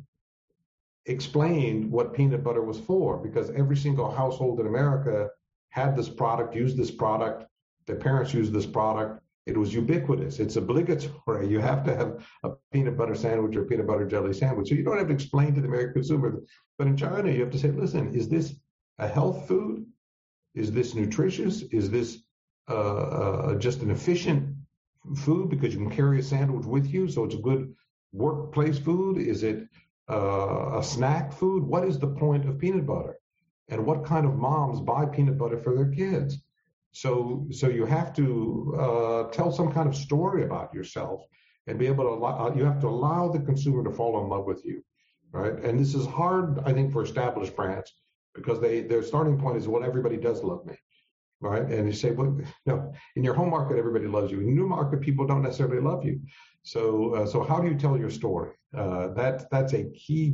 [1.05, 5.29] explained what peanut butter was for because every single household in America
[5.69, 7.45] had this product, used this product,
[7.85, 10.39] their parents used this product, it was ubiquitous.
[10.39, 11.47] It's obligatory.
[11.47, 14.69] You have to have a peanut butter sandwich or peanut butter jelly sandwich.
[14.69, 16.41] So you don't have to explain to the American consumer.
[16.77, 18.55] But in China, you have to say, listen, is this
[18.99, 19.85] a health food?
[20.53, 21.61] Is this nutritious?
[21.71, 22.19] Is this
[22.69, 24.55] uh, uh, just an efficient
[25.15, 27.07] food because you can carry a sandwich with you?
[27.07, 27.73] So it's a good
[28.11, 29.17] workplace food?
[29.17, 29.67] Is it
[30.09, 31.63] uh, a snack food?
[31.63, 33.17] What is the point of peanut butter?
[33.69, 36.37] And what kind of moms buy peanut butter for their kids?
[36.97, 41.21] So, so you have to uh, tell some kind of story about yourself
[41.67, 44.45] and be able to allow, you have to allow the consumer to fall in love
[44.45, 44.83] with you,
[45.31, 45.53] right?
[45.53, 47.93] And this is hard, I think, for established brands
[48.33, 50.75] because they their starting point is well, everybody does love me,
[51.39, 51.61] right?
[51.61, 54.39] And you say, well, no, in your home market, everybody loves you.
[54.39, 56.19] In new market, people don't necessarily love you.
[56.63, 58.53] So, uh, so how do you tell your story?
[58.75, 60.33] Uh, that that's a key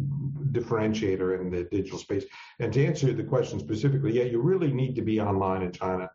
[0.52, 2.24] differentiator in the digital space.
[2.62, 6.10] And to answer the question specifically, yeah, you really need to be online in China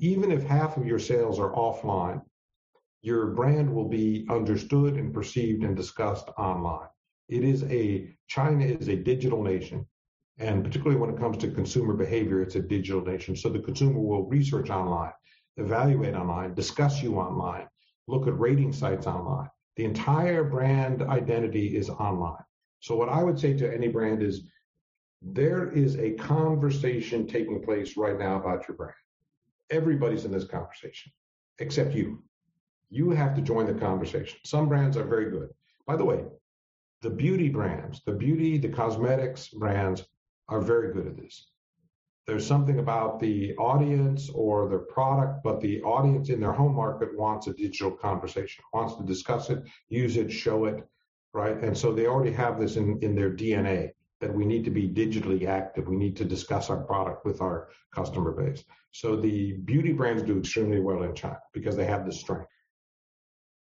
[0.00, 2.22] even if half of your sales are offline,
[3.02, 6.88] your brand will be understood and perceived and discussed online.
[7.28, 9.86] It is a, China is a digital nation.
[10.38, 13.36] And particularly when it comes to consumer behavior, it's a digital nation.
[13.36, 15.12] So the consumer will research online,
[15.56, 17.68] evaluate online, discuss you online,
[18.06, 19.50] look at rating sites online.
[19.76, 22.42] The entire brand identity is online.
[22.80, 24.42] So what I would say to any brand is
[25.20, 28.94] there is a conversation taking place right now about your brand
[29.70, 31.12] everybody's in this conversation
[31.58, 32.22] except you.
[32.90, 34.38] You have to join the conversation.
[34.44, 35.50] Some brands are very good.
[35.86, 36.24] By the way,
[37.02, 40.04] the beauty brands, the beauty, the cosmetics brands
[40.48, 41.50] are very good at this.
[42.26, 47.16] There's something about the audience or their product, but the audience in their home market
[47.16, 50.86] wants a digital conversation, wants to discuss it, use it, show it,
[51.32, 51.56] right?
[51.62, 54.88] And so they already have this in, in their DNA that we need to be
[54.88, 55.88] digitally active.
[55.88, 58.64] We need to discuss our product with our customer base.
[58.92, 62.48] So the beauty brands do extremely well in China because they have the strength.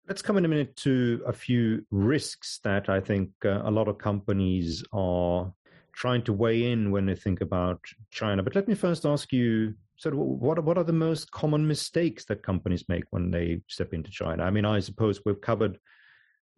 [0.08, 3.88] Let's come in a minute to a few risks that I think uh, a lot
[3.88, 5.52] of companies are
[5.94, 7.80] trying to weigh in when they think about
[8.12, 8.44] China.
[8.44, 12.44] But let me first ask you so what what are the most common mistakes that
[12.44, 14.44] companies make when they step into China?
[14.44, 15.80] I mean, I suppose we've covered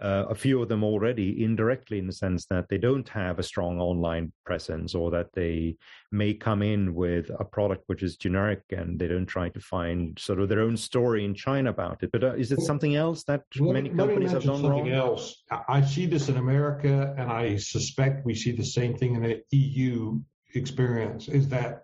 [0.01, 3.43] uh, a few of them already indirectly in the sense that they don't have a
[3.43, 5.75] strong online presence or that they
[6.11, 10.17] may come in with a product which is generic and they don't try to find
[10.19, 12.11] sort of their own story in China about it.
[12.11, 14.89] But uh, is it something else that let, many companies have done something wrong?
[14.89, 15.43] else.
[15.69, 19.41] I see this in America and I suspect we see the same thing in the
[19.51, 20.19] EU
[20.55, 21.83] experience is that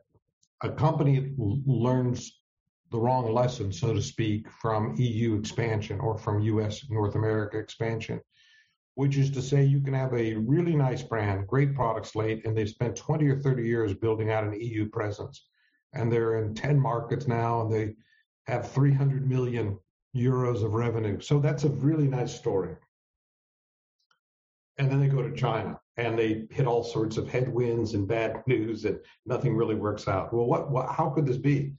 [0.63, 2.40] a company learns
[2.91, 8.19] the wrong lesson, so to speak, from EU expansion or from US North America expansion,
[8.95, 12.55] which is to say you can have a really nice brand, great product slate, and
[12.55, 15.47] they've spent 20 or 30 years building out an EU presence.
[15.93, 17.95] And they're in 10 markets now and they
[18.47, 19.77] have 300 million
[20.15, 21.19] euros of revenue.
[21.21, 22.75] So that's a really nice story.
[24.77, 28.43] And then they go to China and they hit all sorts of headwinds and bad
[28.47, 30.33] news and nothing really works out.
[30.33, 31.73] Well, what, what how could this be?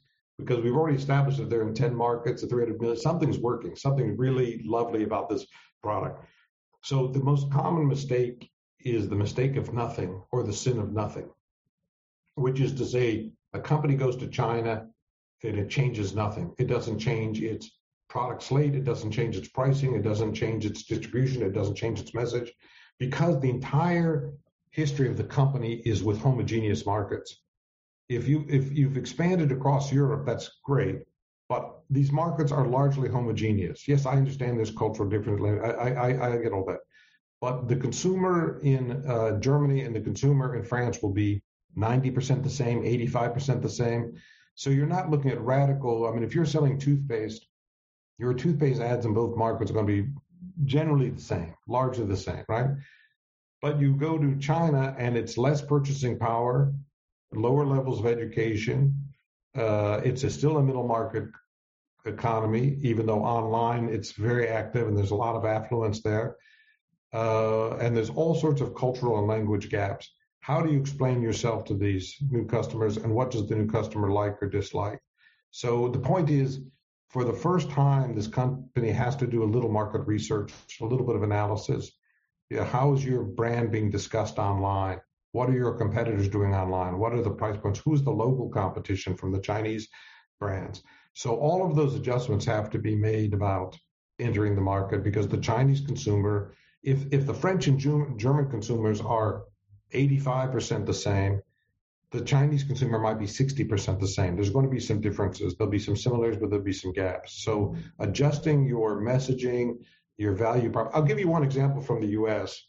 [0.44, 2.98] Because we've already established that they're in 10 markets at 300 million.
[2.98, 5.46] Something's working, something really lovely about this
[5.82, 6.24] product.
[6.82, 8.50] So the most common mistake
[8.80, 11.30] is the mistake of nothing or the sin of nothing,
[12.34, 14.88] which is to say a company goes to China
[15.44, 16.52] and it changes nothing.
[16.58, 17.70] It doesn't change its
[18.08, 18.74] product slate.
[18.74, 19.94] It doesn't change its pricing.
[19.94, 21.42] It doesn't change its distribution.
[21.42, 22.52] It doesn't change its message
[22.98, 24.32] because the entire
[24.70, 27.42] history of the company is with homogeneous markets
[28.08, 31.02] if you if you've expanded across Europe, that's great.
[31.48, 33.86] But these markets are largely homogeneous.
[33.86, 35.60] Yes, I understand there's cultural differences.
[35.62, 36.80] I, I, I get all that.
[37.40, 41.42] But the consumer in uh, Germany and the consumer in France will be
[41.76, 44.14] 90% the same, 85% the same.
[44.54, 46.06] So you're not looking at radical.
[46.06, 47.46] I mean, if you're selling toothpaste,
[48.18, 50.08] your toothpaste ads in both markets are going to be
[50.64, 52.70] generally the same, largely the same, right?
[53.60, 56.72] But you go to China and it's less purchasing power
[57.32, 58.94] lower levels of education.
[59.56, 61.24] Uh, it's a, still a middle market
[62.06, 66.36] economy, even though online it's very active and there's a lot of affluence there.
[67.12, 70.10] Uh, and there's all sorts of cultural and language gaps.
[70.40, 74.10] How do you explain yourself to these new customers and what does the new customer
[74.10, 74.98] like or dislike?
[75.50, 76.60] So the point is,
[77.10, 81.06] for the first time, this company has to do a little market research, a little
[81.06, 81.92] bit of analysis.
[82.48, 85.00] Yeah, how is your brand being discussed online?
[85.32, 86.98] What are your competitors doing online?
[86.98, 87.80] What are the price points?
[87.80, 89.88] Who's the local competition from the Chinese
[90.38, 90.82] brands?
[91.14, 93.78] So all of those adjustments have to be made about
[94.18, 99.44] entering the market because the Chinese consumer, if if the French and German consumers are
[99.94, 101.42] 85% the same,
[102.10, 104.36] the Chinese consumer might be 60% the same.
[104.36, 105.54] There's going to be some differences.
[105.54, 107.42] There'll be some similarities, but there'll be some gaps.
[107.42, 109.78] So adjusting your messaging,
[110.18, 110.90] your value prop.
[110.94, 112.66] I'll give you one example from the US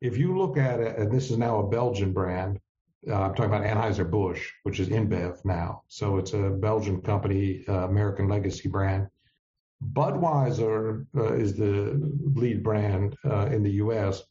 [0.00, 2.58] if you look at it, and this is now a Belgian brand,
[3.08, 5.82] uh, I'm talking about Anheuser-Busch, which is InBev now.
[5.88, 9.08] So it's a Belgian company, uh, American legacy brand.
[9.92, 14.22] Budweiser uh, is the lead brand uh, in the US.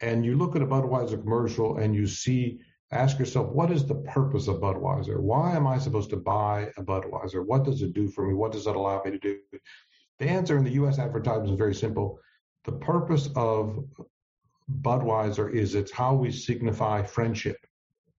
[0.00, 2.60] And you look at a Budweiser commercial and you see,
[2.90, 5.20] ask yourself, what is the purpose of Budweiser?
[5.20, 7.44] Why am I supposed to buy a Budweiser?
[7.44, 8.34] What does it do for me?
[8.34, 9.38] What does it allow me to do?
[10.18, 12.18] The answer in the US advertising is very simple.
[12.64, 13.84] The purpose of
[14.82, 17.56] Budweiser is it's how we signify friendship,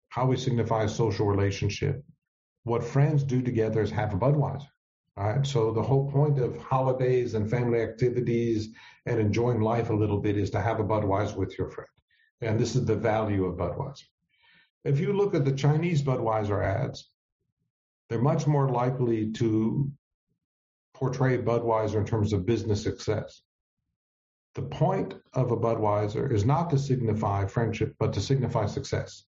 [0.10, 2.04] how we signify social relationship.
[2.64, 4.68] What friends do together is have a Budweiser.
[5.18, 5.46] Right?
[5.46, 8.70] So the whole point of holidays and family activities
[9.06, 11.90] and enjoying life a little bit is to have a Budweiser with your friend.
[12.42, 14.04] And this is the value of Budweiser.
[14.84, 17.10] If you look at the Chinese Budweiser ads,
[18.10, 19.92] they're much more likely to
[20.94, 23.42] portray Budweiser in terms of business success.
[24.54, 29.24] The point of a Budweiser is not to signify friendship, but to signify success.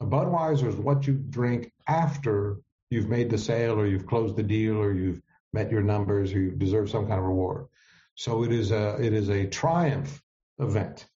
[0.00, 2.58] A Budweiser is what you drink after
[2.90, 6.40] you've made the sale or you've closed the deal or you've met your numbers or
[6.40, 7.66] you deserve some kind of reward.
[8.16, 10.22] So it is a it is a triumph
[10.58, 11.06] event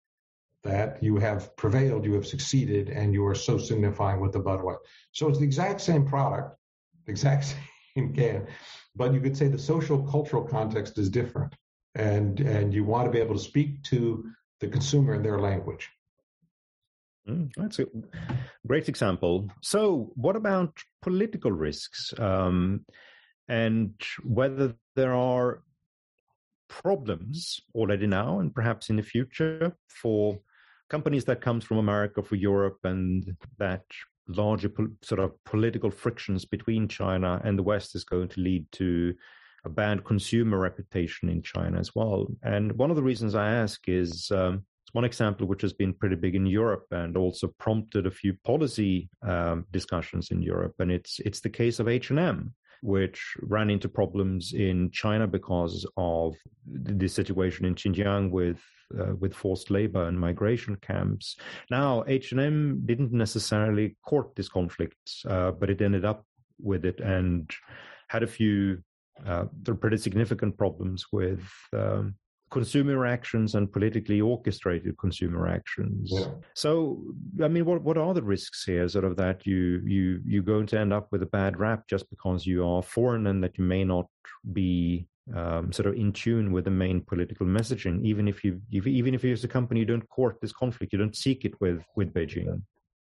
[0.62, 4.79] that you have prevailed, you have succeeded, and you are so signifying with the Budweiser.
[5.12, 6.57] So it's the exact same product,
[7.07, 7.57] the exact
[7.96, 8.46] same can,
[8.94, 11.55] but you could say the social cultural context is different.
[11.94, 14.24] And and you want to be able to speak to
[14.61, 15.88] the consumer in their language.
[17.29, 17.87] Mm, that's a
[18.66, 19.48] great example.
[19.62, 22.85] So, what about political risks um,
[23.48, 25.62] and whether there are
[26.68, 30.38] problems already now and perhaps in the future for
[30.88, 33.83] companies that comes from America for Europe and that
[34.29, 38.66] larger po- sort of political frictions between China and the West is going to lead
[38.72, 39.14] to
[39.64, 42.27] a bad consumer reputation in China as well.
[42.42, 46.16] And one of the reasons I ask is um, one example which has been pretty
[46.16, 51.20] big in Europe and also prompted a few policy um, discussions in Europe, and it's
[51.20, 56.35] it's the case of H and M which ran into problems in China because of
[56.66, 58.61] the situation in Xinjiang with
[58.99, 61.37] uh, with forced labor and migration camps.
[61.70, 64.96] Now, H&M didn't necessarily court this conflict,
[65.29, 66.27] uh, but it ended up
[66.59, 67.49] with it and
[68.09, 68.83] had a few
[69.27, 72.15] uh, there are pretty significant problems with um,
[72.51, 76.11] consumer actions and politically orchestrated consumer actions.
[76.13, 76.27] Yeah.
[76.55, 77.03] So,
[77.43, 78.89] I mean, what what are the risks here?
[78.89, 82.11] Sort of that you you you're going to end up with a bad rap just
[82.11, 84.07] because you are foreign and that you may not
[84.53, 88.87] be um, sort of in tune with the main political messaging, even if you if,
[88.87, 91.55] even if you as a company you don't court this conflict, you don't seek it
[91.61, 92.63] with with Beijing.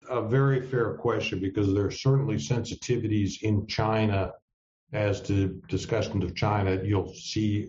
[0.10, 4.32] A very fair question because there are certainly sensitivities in China
[4.94, 7.68] as to discussions of China you'll see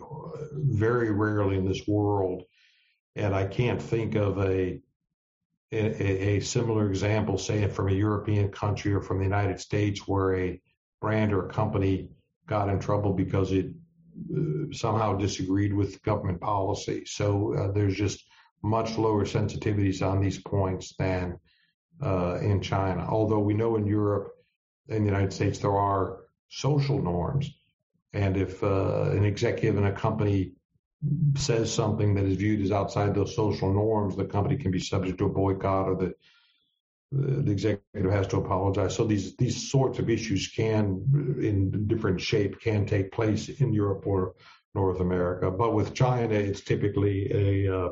[0.53, 2.45] very rarely in this world,
[3.17, 4.81] and I can't think of a
[5.71, 10.35] a, a similar example, say from a European country or from the United States, where
[10.35, 10.61] a
[11.01, 12.09] brand or a company
[12.47, 13.67] got in trouble because it
[14.35, 17.05] uh, somehow disagreed with government policy.
[17.05, 18.25] So uh, there's just
[18.63, 21.39] much lower sensitivities on these points than
[22.03, 23.07] uh, in China.
[23.09, 24.33] Although we know in Europe
[24.89, 27.51] and the United States there are social norms,
[28.13, 30.53] and if uh, an executive in a company
[31.37, 35.19] says something that is viewed as outside those social norms, the company can be subject
[35.19, 36.15] to a boycott or the
[37.11, 38.95] the executive has to apologize.
[38.95, 41.03] So these these sorts of issues can,
[41.41, 44.35] in different shape, can take place in Europe or
[44.75, 45.51] North America.
[45.51, 47.89] But with China, it's typically a uh,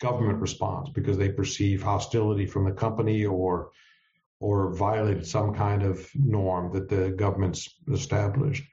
[0.00, 3.70] government response because they perceive hostility from the company or
[4.44, 8.64] or violated some kind of norm that the government's established.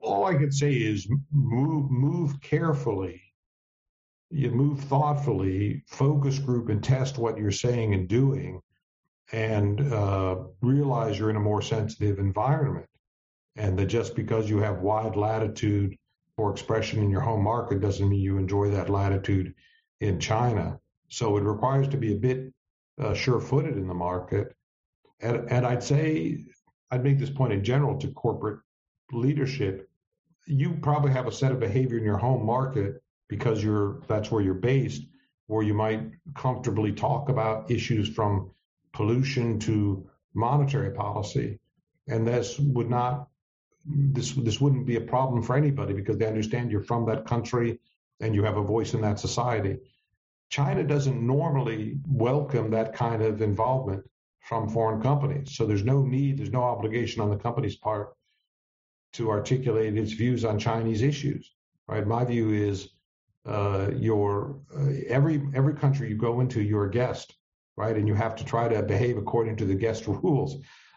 [0.00, 3.22] All I can say is move move carefully
[4.30, 8.60] you move thoughtfully, focus group, and test what you're saying and doing,
[9.32, 12.86] and uh, realize you're in a more sensitive environment.
[13.56, 15.96] And that just because you have wide latitude
[16.36, 19.54] for expression in your home market doesn't mean you enjoy that latitude
[20.00, 20.78] in China.
[21.08, 22.52] So it requires to be a bit
[23.00, 24.54] uh, sure-footed in the market.
[25.20, 26.44] And, and I'd say
[26.90, 28.60] I'd make this point in general to corporate
[29.12, 29.88] leadership.
[30.46, 34.42] You probably have a set of behavior in your home market because you're that's where
[34.42, 35.02] you're based,
[35.46, 36.02] where you might
[36.34, 38.50] comfortably talk about issues from
[38.92, 41.58] pollution to monetary policy,
[42.08, 43.28] and this would not
[43.86, 47.78] this this wouldn't be a problem for anybody because they understand you're from that country
[48.20, 49.78] and you have a voice in that society.
[50.48, 54.04] China doesn't normally welcome that kind of involvement
[54.40, 55.56] from foreign companies.
[55.56, 58.14] So there's no need, there's no obligation on the company's part
[59.14, 61.52] to articulate its views on Chinese issues.
[61.88, 62.06] Right?
[62.06, 62.90] My view is
[63.46, 67.34] uh, your uh, every every country you go into, you're a guest,
[67.76, 67.96] right?
[67.96, 70.56] And you have to try to behave according to the guest rules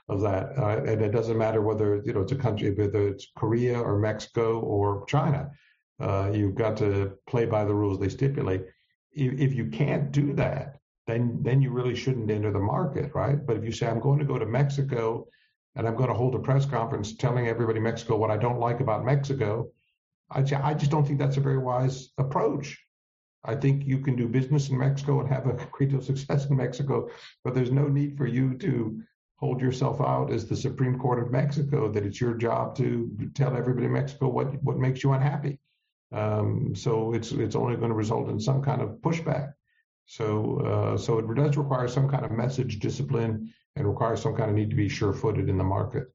[0.10, 0.58] of that.
[0.58, 4.00] Uh, and it doesn't matter whether you know it's a country, whether it's Korea or
[4.00, 5.52] Mexico or China.
[6.00, 8.64] Uh, you've got to play by the rules they stipulate.
[9.12, 13.43] If, if you can't do that, then then you really shouldn't enter the market, right?
[13.45, 15.28] But if you say I'm going to go to Mexico
[15.76, 18.80] and I'm going to hold a press conference telling everybody Mexico what I don't like
[18.80, 19.69] about Mexico,
[20.30, 22.78] I, I just don't think that's a very wise approach.
[23.43, 26.45] I think you can do business in Mexico and have a great deal of success
[26.48, 27.10] in Mexico,
[27.43, 29.02] but there's no need for you to
[29.38, 33.56] hold yourself out as the Supreme Court of Mexico that it's your job to tell
[33.56, 35.60] everybody in Mexico what what makes you unhappy.
[36.12, 39.54] Um, so it's it's only going to result in some kind of pushback.
[40.06, 44.50] So uh, so it does require some kind of message discipline and requires some kind
[44.50, 46.06] of need to be sure-footed in the market.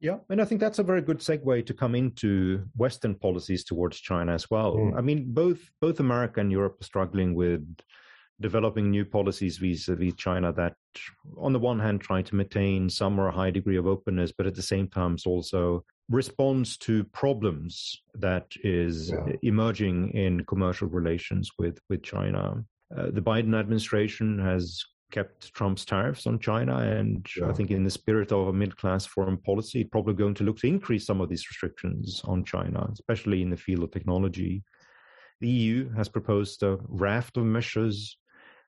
[0.00, 3.98] Yeah, and I think that's a very good segue to come into Western policies towards
[3.98, 4.76] China as well.
[4.76, 4.98] Mm.
[4.98, 7.66] I mean, both both America and Europe are struggling with
[8.40, 10.74] developing new policies vis-a-vis China that,
[11.38, 14.46] on the one hand, try to maintain some or a high degree of openness, but
[14.46, 19.32] at the same time also responds to problems that is yeah.
[19.42, 22.62] emerging in commercial relations with with China.
[22.94, 26.78] Uh, the Biden administration has kept Trump's tariffs on China.
[26.78, 27.48] And yeah.
[27.48, 30.58] I think, in the spirit of a middle class foreign policy, probably going to look
[30.58, 34.64] to increase some of these restrictions on China, especially in the field of technology.
[35.40, 38.16] The EU has proposed a raft of measures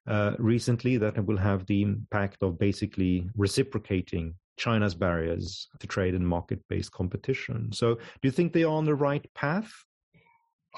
[0.06, 6.26] uh, recently that will have the impact of basically reciprocating China's barriers to trade and
[6.26, 7.72] market based competition.
[7.72, 9.70] So, do you think they are on the right path?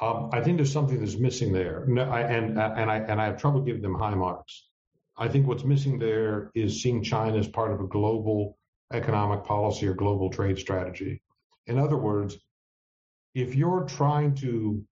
[0.01, 3.27] Um, I think there's something that's missing there, no, I, and and I and I
[3.27, 4.69] have trouble giving them high marks.
[5.17, 8.57] I think what's missing there is seeing China as part of a global
[8.93, 11.21] economic policy or global trade strategy.
[11.67, 12.39] In other words,
[13.35, 14.83] if you're trying to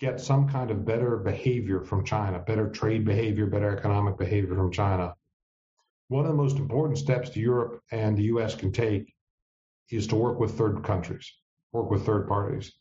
[0.00, 4.70] get some kind of better behavior from China, better trade behavior, better economic behavior from
[4.70, 5.14] China,
[6.08, 9.14] one of the most important steps to Europe and the US can take
[9.90, 11.32] is to work with third countries,
[11.72, 12.72] work with third parties.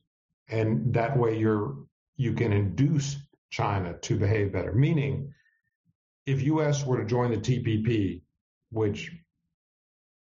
[0.49, 1.75] And that way you're
[2.15, 3.17] you can induce
[3.51, 4.73] China to behave better.
[4.73, 5.33] Meaning,
[6.25, 8.21] if US were to join the TPP,
[8.71, 9.11] which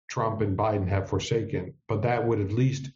[0.08, 2.90] Trump and Biden have forsaken, but that would at least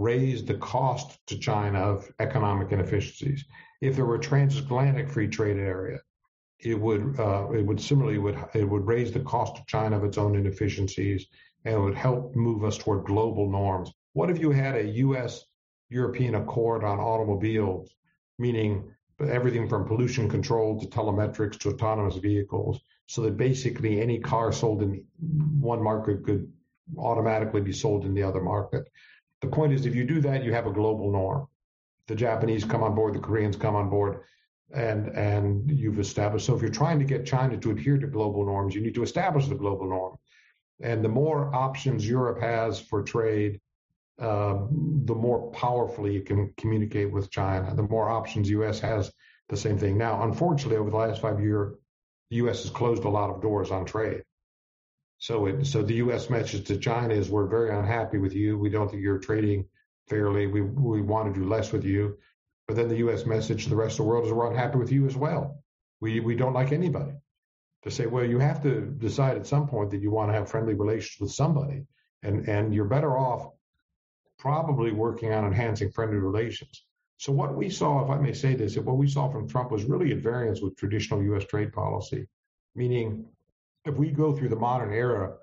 [0.00, 3.44] raise the cost to China of economic inefficiencies.
[3.80, 6.00] If there were a transatlantic free trade area,
[6.58, 10.04] it would uh, it would similarly would it would raise the cost to China of
[10.04, 11.26] its own inefficiencies
[11.64, 13.92] and it would help move us toward global norms.
[14.14, 15.44] What if you had a U.S.
[15.90, 17.94] European accord on automobiles,
[18.38, 18.90] meaning
[19.20, 24.82] everything from pollution control to telemetrics to autonomous vehicles, so that basically any car sold
[24.82, 25.04] in
[25.60, 26.50] one market could
[26.96, 28.88] automatically be sold in the other market.
[29.40, 31.48] The point is, if you do that, you have a global norm.
[32.08, 34.20] The Japanese come on board, the Koreans come on board,
[34.72, 36.46] and and you've established.
[36.46, 39.02] So if you're trying to get China to adhere to global norms, you need to
[39.02, 40.16] establish the global norm.
[40.82, 43.60] And the more options Europe has for trade,
[44.18, 44.66] uh,
[45.04, 47.74] the more powerfully it can communicate with China.
[47.74, 48.80] The more options U.S.
[48.80, 49.12] has,
[49.48, 49.98] the same thing.
[49.98, 51.74] Now, unfortunately, over the last five years,
[52.30, 52.62] the U.S.
[52.62, 54.22] has closed a lot of doors on trade.
[55.20, 56.30] So it, so the U.S.
[56.30, 58.58] message to China is we're very unhappy with you.
[58.58, 59.66] We don't think you're trading
[60.08, 60.46] fairly.
[60.46, 62.16] We we want to do less with you.
[62.66, 63.26] But then the U.S.
[63.26, 65.62] message to the rest of the world is we're unhappy with you as well.
[66.00, 67.12] We we don't like anybody.
[67.84, 70.50] To say, well, you have to decide at some point that you want to have
[70.50, 71.86] friendly relations with somebody,
[72.22, 73.50] and and you're better off
[74.38, 76.86] probably working on enhancing friendly relations.
[77.18, 79.84] So what we saw, if I may say this, what we saw from Trump was
[79.84, 81.44] really at variance with traditional U.S.
[81.44, 82.26] trade policy,
[82.74, 83.26] meaning
[83.84, 85.34] if we go through the modern era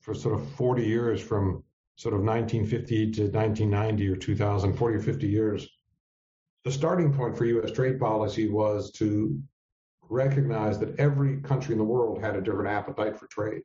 [0.00, 1.64] for sort of 40 years from
[1.96, 5.68] sort of 1950 to 1990 or 2000, 40 or 50 years,
[6.64, 7.72] the starting point for U.S.
[7.72, 9.40] trade policy was to
[10.08, 13.62] recognize that every country in the world had a different appetite for trade,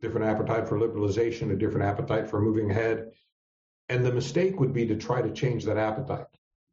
[0.00, 3.10] different appetite for liberalization, a different appetite for moving ahead.
[3.88, 6.26] And the mistake would be to try to change that appetite.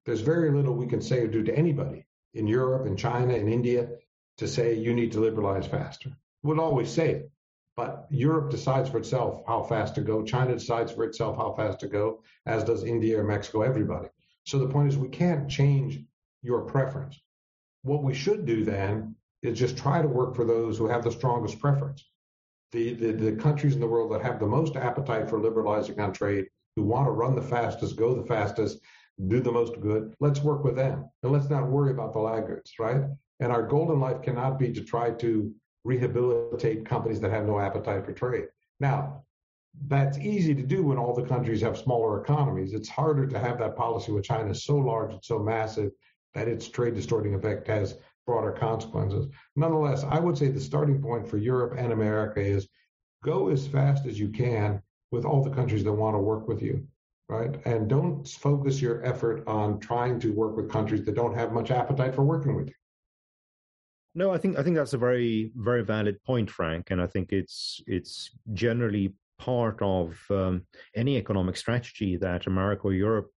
[0.06, 3.48] There's very little we can say or do to anybody in Europe, in China, in
[3.48, 3.90] India
[4.38, 6.12] to say you need to liberalize faster
[6.44, 7.32] would always say it.
[7.76, 10.24] But Europe decides for itself how fast to go.
[10.24, 14.10] China decides for itself how fast to go, as does India or Mexico, everybody.
[14.46, 16.00] So the point is, we can't change
[16.42, 17.20] your preference.
[17.84, 21.12] What we should do then is just try to work for those who have the
[21.12, 22.04] strongest preference.
[22.72, 26.12] The, the, the countries in the world that have the most appetite for liberalizing on
[26.12, 28.80] trade, who want to run the fastest, go the fastest,
[29.28, 31.10] do the most good, let's work with them.
[31.24, 33.04] And let's not worry about the laggards, right?
[33.40, 35.54] And our goal in life cannot be to try to
[35.84, 38.46] rehabilitate companies that have no appetite for trade.
[38.80, 39.24] Now,
[39.88, 42.74] that's easy to do when all the countries have smaller economies.
[42.74, 45.92] It's harder to have that policy when China is so large and so massive
[46.34, 49.28] that its trade distorting effect has broader consequences.
[49.56, 52.68] Nonetheless, I would say the starting point for Europe and America is
[53.24, 56.62] go as fast as you can with all the countries that want to work with
[56.62, 56.86] you,
[57.28, 57.60] right?
[57.66, 61.72] And don't focus your effort on trying to work with countries that don't have much
[61.72, 62.74] appetite for working with you.
[64.20, 67.32] No, I think I think that's a very very valid point, Frank, and I think
[67.32, 73.32] it's it's generally part of um, any economic strategy that America or Europe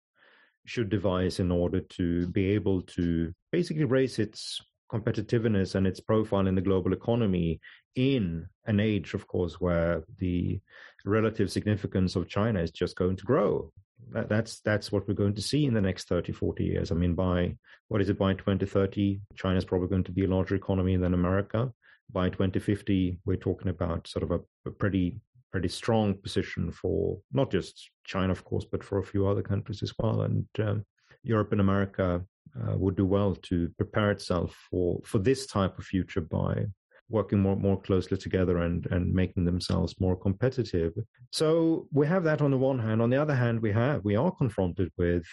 [0.66, 4.60] should devise in order to be able to basically raise its
[4.92, 7.60] competitiveness and its profile in the global economy
[7.96, 10.60] in an age, of course, where the
[11.06, 13.72] relative significance of China is just going to grow
[14.12, 16.92] that, that's that's what we're going to see in the next 30 40 years.
[16.92, 17.56] I mean by
[17.88, 18.18] what is it?
[18.18, 21.72] By 2030 china's probably going to be a larger economy than america.
[22.12, 25.20] By 2050 we're talking about sort of a, a pretty
[25.52, 29.84] pretty strong position for not just china of course but for a few other countries
[29.84, 30.22] as well.
[30.22, 30.86] And um,
[31.24, 32.22] europe and america
[32.60, 36.66] uh, would do well to prepare itself for for this type of future by
[37.12, 40.94] working more more closely together and and making themselves more competitive.
[41.32, 43.02] So we have that on the one hand.
[43.02, 45.26] On the other hand, we have we are confronted with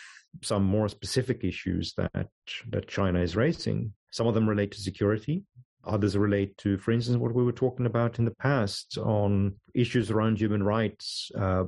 [0.43, 2.29] some more specific issues that
[2.71, 3.93] that China is raising.
[4.11, 5.45] Some of them relate to security.
[5.85, 10.11] Others relate to, for instance, what we were talking about in the past on issues
[10.11, 11.65] around human rights, uh,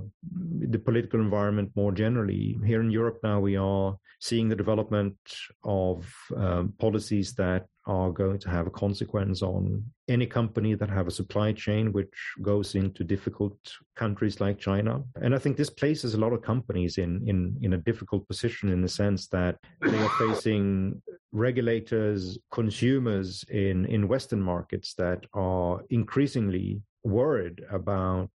[0.58, 2.58] the political environment more generally.
[2.66, 5.16] Here in Europe now, we are seeing the development
[5.64, 11.06] of um, policies that are going to have a consequence on any company that have
[11.06, 13.56] a supply chain which goes into difficult
[13.94, 15.02] countries like China.
[15.22, 18.68] And I think this places a lot of companies in in in a difficult position
[18.70, 21.00] in the sense that they are facing
[21.32, 28.30] regulators, consumers in in Western markets that are increasingly worried about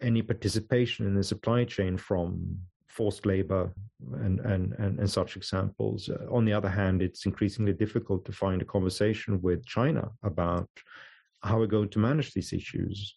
[0.00, 2.58] any participation in the supply chain from
[2.96, 3.72] forced labor
[4.24, 6.08] and, and, and, and such examples.
[6.30, 10.68] On the other hand, it's increasingly difficult to find a conversation with China about
[11.42, 13.16] how we're going to manage these issues.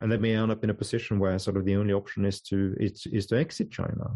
[0.00, 2.40] And they may end up in a position where sort of the only option is
[2.42, 4.06] to is, is to exit China.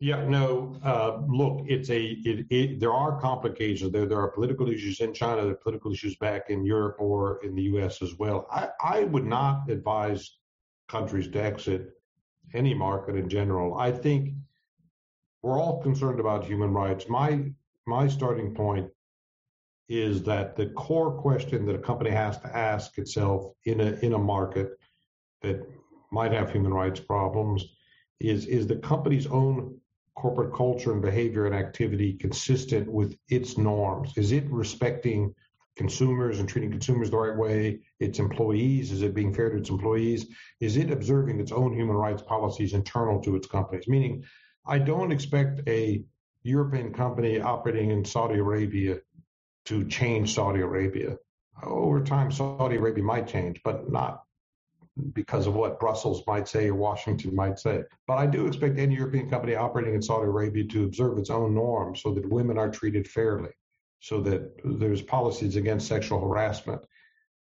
[0.00, 0.76] Yeah, no.
[0.84, 4.06] Uh, look, it's a it, it, there are complications there.
[4.06, 5.42] There are political issues in China.
[5.42, 8.02] There are political issues back in Europe or in the U.S.
[8.02, 8.46] as well.
[8.50, 10.38] I, I would not advise
[10.88, 11.82] countries to exit
[12.52, 13.76] any market in general.
[13.78, 14.34] I think
[15.42, 17.08] we're all concerned about human rights.
[17.08, 17.52] My
[17.86, 18.90] my starting point
[19.88, 24.14] is that the core question that a company has to ask itself in a in
[24.14, 24.78] a market
[25.42, 25.66] that
[26.10, 27.64] might have human rights problems
[28.20, 29.78] is is the company's own
[30.16, 34.16] corporate culture and behavior and activity consistent with its norms?
[34.16, 35.34] Is it respecting
[35.76, 38.92] consumers and treating consumers the right way, its employees?
[38.92, 40.26] Is it being fair to its employees?
[40.60, 43.88] Is it observing its own human rights policies internal to its companies?
[43.88, 44.24] Meaning,
[44.66, 46.04] I don't expect a
[46.42, 49.00] European company operating in Saudi Arabia
[49.66, 51.16] to change Saudi Arabia.
[51.62, 54.24] Over time, Saudi Arabia might change, but not
[55.12, 57.82] because of what Brussels might say or Washington might say.
[58.06, 61.54] But I do expect any European company operating in Saudi Arabia to observe its own
[61.54, 63.50] norms so that women are treated fairly,
[64.04, 66.82] so that there's policies against sexual harassment,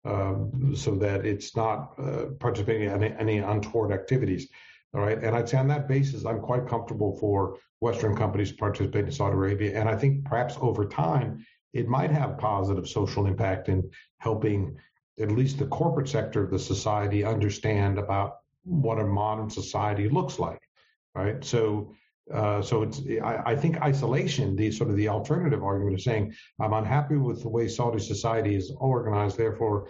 [0.03, 4.49] um, so that it's not uh, participating in any, any, untoward activities.
[4.93, 5.17] All right.
[5.23, 9.11] And I'd say on that basis, I'm quite comfortable for Western companies to participate in
[9.13, 9.79] Saudi Arabia.
[9.79, 14.75] And I think perhaps over time, it might have positive social impact in helping
[15.17, 20.39] at least the corporate sector of the society understand about what a modern society looks
[20.39, 20.59] like.
[21.15, 21.41] Right.
[21.41, 21.95] So
[22.33, 26.33] uh, so it's I, I, think isolation, the sort of the alternative argument of saying
[26.61, 29.89] I'm unhappy with the way Saudi society is organized, therefore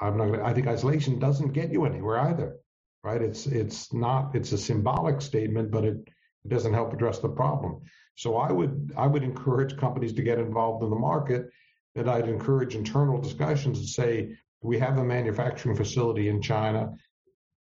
[0.00, 0.30] I'm not.
[0.30, 2.56] Gonna, I think isolation doesn't get you anywhere either,
[3.02, 3.22] right?
[3.22, 4.34] It's it's not.
[4.34, 5.96] It's a symbolic statement, but it,
[6.44, 7.80] it doesn't help address the problem.
[8.16, 11.48] So I would I would encourage companies to get involved in the market,
[11.94, 16.92] and I'd encourage internal discussions and say we have a manufacturing facility in China.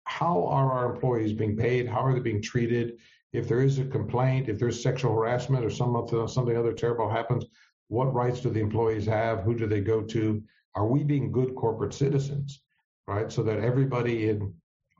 [0.05, 1.87] How are our employees being paid?
[1.87, 2.99] How are they being treated?
[3.33, 7.09] If there is a complaint, if there's sexual harassment or some other, something other terrible
[7.09, 7.45] happens,
[7.87, 9.41] what rights do the employees have?
[9.41, 10.41] Who do they go to?
[10.75, 12.61] Are we being good corporate citizens,
[13.07, 13.31] right?
[13.31, 14.53] So that everybody in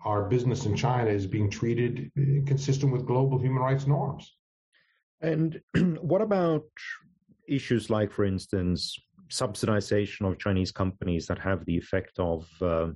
[0.04, 2.12] our business in China is being treated
[2.46, 4.36] consistent with global human rights norms.
[5.22, 5.62] And
[6.02, 6.66] what about
[7.48, 8.98] issues like, for instance,
[9.30, 12.90] subsidization of Chinese companies that have the effect of uh,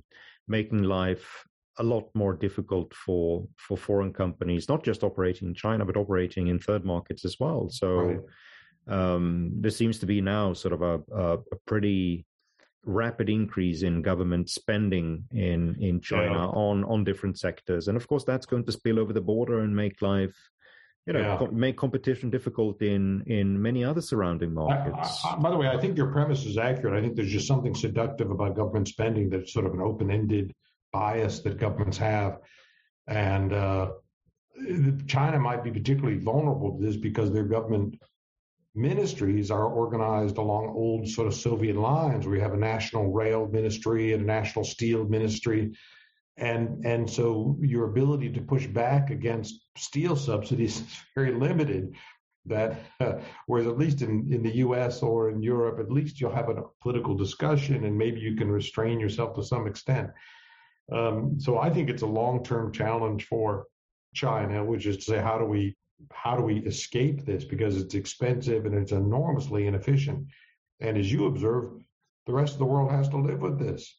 [0.46, 1.44] making life
[1.78, 6.48] a lot more difficult for for foreign companies, not just operating in China, but operating
[6.48, 7.68] in third markets as well.
[7.68, 8.20] So right.
[8.88, 12.26] um, there seems to be now sort of a, a, a, pretty
[12.84, 16.66] rapid increase in government spending in in China yeah.
[16.66, 19.74] on on different sectors, and of course that's going to spill over the border and
[19.74, 20.36] make life.
[21.06, 21.36] You know, yeah.
[21.38, 25.24] co- make competition difficult in in many other surrounding markets.
[25.24, 26.92] I, I, by the way, I think your premise is accurate.
[26.98, 30.52] I think there's just something seductive about government spending that's sort of an open-ended
[30.92, 32.38] bias that governments have.
[33.06, 33.90] And uh,
[35.06, 37.96] China might be particularly vulnerable to this because their government
[38.74, 42.26] ministries are organized along old sort of Soviet lines.
[42.26, 45.72] We have a national rail ministry and a national steel ministry.
[46.36, 51.94] And, and so your ability to push back against steel subsidies is very limited.
[52.46, 53.14] That uh,
[53.46, 55.02] whereas at least in, in the U.S.
[55.02, 59.00] or in Europe, at least you'll have a political discussion and maybe you can restrain
[59.00, 60.10] yourself to some extent.
[60.90, 63.66] Um, so I think it's a long-term challenge for
[64.14, 65.76] China, which is to say, how do we
[66.12, 70.26] how do we escape this because it's expensive and it's enormously inefficient.
[70.80, 71.72] And as you observe,
[72.26, 73.98] the rest of the world has to live with this.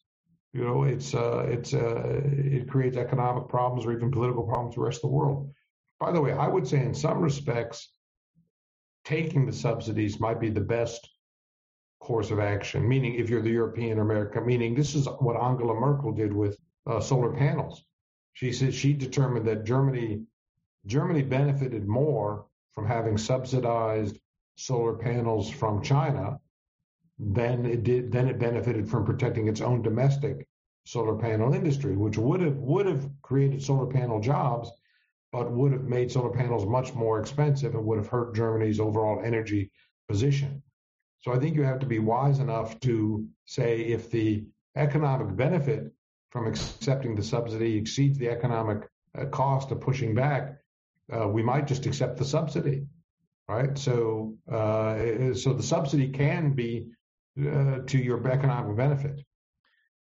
[0.53, 4.81] You know, it's uh, it's uh, it creates economic problems or even political problems for
[4.81, 5.53] the rest of the world.
[5.99, 7.91] By the way, I would say in some respects,
[9.03, 11.07] taking the subsidies might be the best
[11.99, 12.87] course of action.
[12.87, 16.57] Meaning, if you're the European or America, meaning this is what Angela Merkel did with
[16.85, 17.83] uh, solar panels.
[18.33, 20.23] She said she determined that Germany
[20.85, 24.19] Germany benefited more from having subsidized
[24.55, 26.39] solar panels from China
[27.17, 30.47] than it did then it benefited from protecting its own domestic
[30.85, 34.71] solar panel industry, which would have would have created solar panel jobs,
[35.31, 39.21] but would have made solar panels much more expensive and would have hurt Germany's overall
[39.23, 39.69] energy
[40.07, 40.63] position.
[41.21, 45.91] So I think you have to be wise enough to say if the economic benefit
[46.29, 50.59] from accepting the subsidy exceeds the economic uh, cost of pushing back,
[51.11, 52.85] uh, we might just accept the subsidy,
[53.47, 53.77] right?
[53.77, 56.87] So, uh, so the subsidy can be
[57.39, 59.21] uh, to your economic benefit.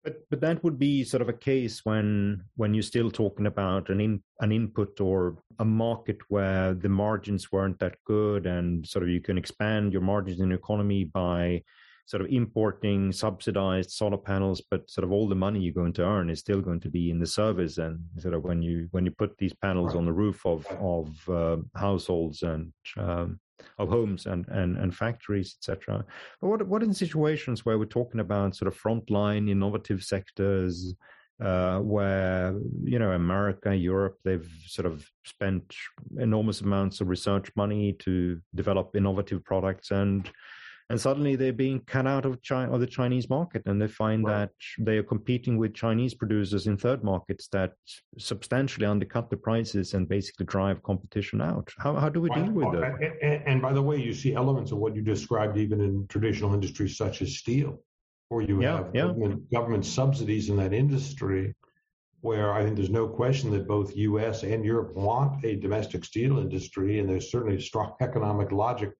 [0.04, 3.88] But but that would be sort of a case when when you're still talking about
[3.88, 9.04] an in, an input or a market where the margins weren't that good, and sort
[9.04, 11.62] of you can expand your margins in the economy by
[12.06, 16.04] sort of importing subsidized solar panels, but sort of all the money you're going to
[16.04, 17.78] earn is still going to be in the service.
[17.78, 21.28] And sort of when you when you put these panels on the roof of of
[21.28, 23.38] uh, households and um,
[23.78, 26.04] of homes and, and, and factories, etc.
[26.40, 30.94] But what what in situations where we're talking about sort of frontline innovative sectors,
[31.42, 35.74] uh, where you know America, Europe, they've sort of spent
[36.18, 40.30] enormous amounts of research money to develop innovative products, and
[40.92, 44.24] and suddenly they're being cut out of China or the Chinese market, and they find
[44.24, 44.40] right.
[44.40, 47.72] that they are competing with Chinese producers in third markets that
[48.18, 51.66] substantially undercut the prices and basically drive competition out.
[51.78, 52.92] How how do we deal with that?
[53.22, 56.52] And, and, by the way, you see elements of what you described even in traditional
[56.52, 57.80] industries such as steel,
[58.28, 59.06] where you yeah, have yeah.
[59.06, 61.54] Government, government subsidies in that industry.
[62.20, 64.42] Where I think there's no question that both U.S.
[64.42, 68.90] and Europe want a domestic steel industry, and there's certainly strong economic logic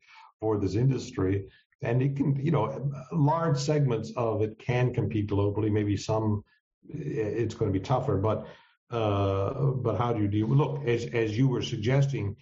[0.40, 1.47] for this industry
[1.83, 5.70] and it can, you know, large segments of it can compete globally.
[5.70, 6.45] Maybe some
[6.89, 8.47] it's going to be tougher, but
[8.91, 10.49] uh, but how do you deal?
[10.49, 12.37] Look, as as you were suggesting,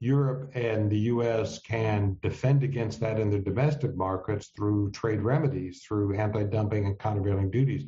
[0.00, 1.58] Europe and the U.S.
[1.60, 7.50] can defend against that in their domestic markets through trade remedies, through anti-dumping and countervailing
[7.50, 7.84] duties.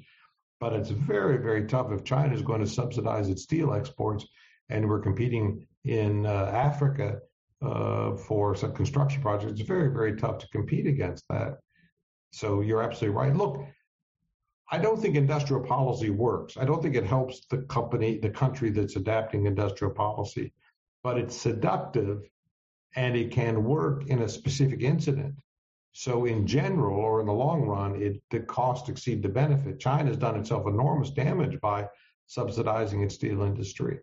[0.59, 4.27] But it's very, very tough if China is going to subsidize its steel exports,
[4.71, 7.21] and we're competing in uh, Africa
[7.63, 11.59] uh, for some construction projects, it's very, very tough to compete against that.
[12.33, 13.35] So you're absolutely right.
[13.35, 13.65] Look,
[14.71, 16.57] I don't think industrial policy works.
[16.57, 20.53] I don't think it helps the company, the country that's adapting industrial policy,
[21.03, 22.23] but it's seductive
[22.97, 25.35] and it can work in a specific incident.
[25.93, 29.81] So in general, or in the long run, it the cost exceed the benefit.
[29.81, 31.89] China's done itself enormous damage by
[32.27, 33.99] subsidizing its steel industry,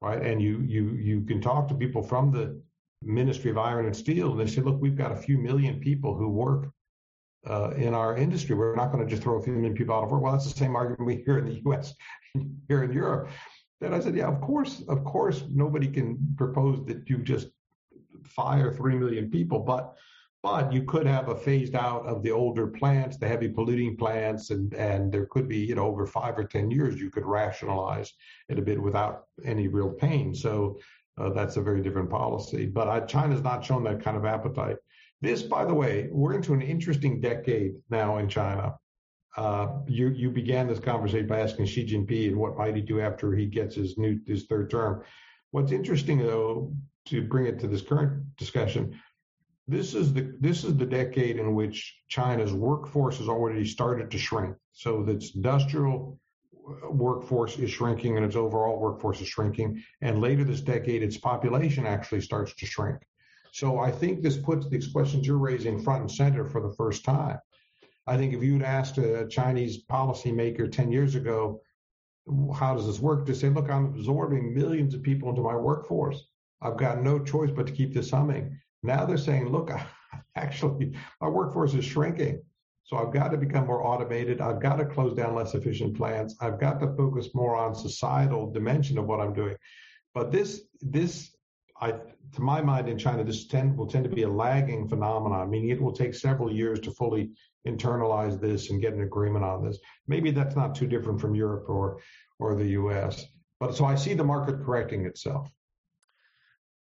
[0.00, 0.20] right?
[0.20, 2.60] And you you you can talk to people from the
[3.02, 6.16] Ministry of Iron and Steel, and they said, look, we've got a few million people
[6.16, 6.70] who work
[7.48, 8.56] uh, in our industry.
[8.56, 10.22] We're not going to just throw a few million people out of work.
[10.22, 11.94] Well, that's the same argument we hear in the U.S.
[12.68, 13.30] here in Europe.
[13.80, 17.48] And I said, yeah, of course, of course, nobody can propose that you just
[18.24, 19.94] fire three million people, but
[20.40, 24.50] but you could have a phased out of the older plants, the heavy polluting plants,
[24.50, 28.12] and and there could be, you know, over five or ten years, you could rationalize
[28.48, 30.34] it a bit without any real pain.
[30.34, 30.78] So
[31.18, 32.66] uh, that's a very different policy.
[32.66, 34.76] But I, China's not shown that kind of appetite.
[35.20, 38.76] This, by the way, we're into an interesting decade now in China.
[39.36, 43.34] Uh, you you began this conversation by asking Xi Jinping what might he do after
[43.34, 45.02] he gets his new his third term.
[45.50, 46.72] What's interesting though,
[47.06, 49.00] to bring it to this current discussion,
[49.66, 54.18] this is the this is the decade in which China's workforce has already started to
[54.18, 54.56] shrink.
[54.72, 56.18] So that's industrial
[56.90, 59.82] workforce is shrinking and its overall workforce is shrinking.
[60.00, 62.98] And later this decade, its population actually starts to shrink.
[63.52, 67.04] So I think this puts these questions you're raising front and center for the first
[67.04, 67.38] time.
[68.06, 71.60] I think if you'd asked a Chinese policymaker 10 years ago,
[72.54, 73.26] how does this work?
[73.26, 76.26] To say, look, I'm absorbing millions of people into my workforce.
[76.60, 78.58] I've got no choice but to keep this humming.
[78.82, 79.70] Now they're saying, look,
[80.36, 82.42] actually, my workforce is shrinking.
[82.88, 84.40] So I've got to become more automated.
[84.40, 86.34] I've got to close down less efficient plants.
[86.40, 89.56] I've got to focus more on societal dimension of what I'm doing.
[90.14, 91.36] But this, this,
[91.82, 95.50] I, to my mind, in China, this tend, will tend to be a lagging phenomenon,
[95.50, 97.30] meaning it will take several years to fully
[97.66, 99.78] internalize this and get an agreement on this.
[100.06, 102.00] Maybe that's not too different from Europe or,
[102.38, 103.26] or the U.S.
[103.60, 105.50] But so I see the market correcting itself.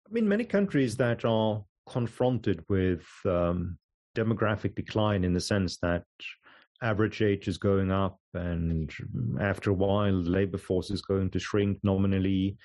[0.08, 3.76] I mean, many countries that are confronted with um,
[4.14, 6.04] demographic decline in the sense that
[6.82, 8.90] average age is going up and
[9.40, 12.56] after a while the labor force is going to shrink nominally.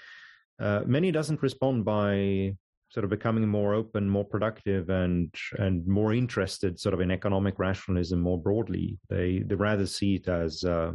[0.60, 2.56] Uh, many doesn't respond by
[2.90, 7.60] sort of becoming more open more productive and and more interested sort of in economic
[7.60, 8.98] rationalism more broadly.
[9.10, 10.94] They they rather see it as uh,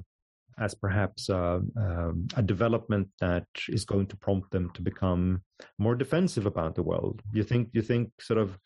[0.59, 5.43] as perhaps uh, um, a development that is going to prompt them to become
[5.79, 7.21] more defensive about the world.
[7.33, 8.59] You think you think sort of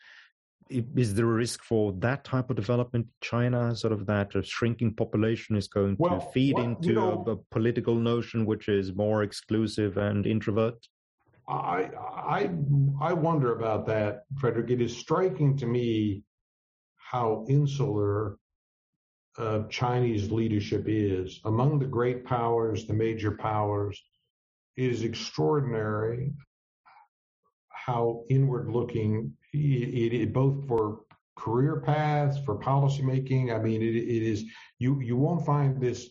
[0.69, 3.75] is there a risk for that type of development in China?
[3.75, 7.23] Sort of that a shrinking population is going well, to feed what, into you know,
[7.27, 10.75] a, a, political notion which is more exclusive and introvert?
[11.47, 12.49] I I
[12.99, 14.71] I wonder about that, Fredrik.
[14.71, 16.23] It is striking to me
[16.97, 18.37] how insular
[19.37, 24.01] uh, Chinese leadership is among the great powers, the major powers.
[24.77, 26.33] It is extraordinary
[27.69, 31.01] how inward looking it, it, both for
[31.35, 33.53] career paths, for policymaking.
[33.53, 34.45] I mean, it, it is
[34.79, 36.09] you you won't find this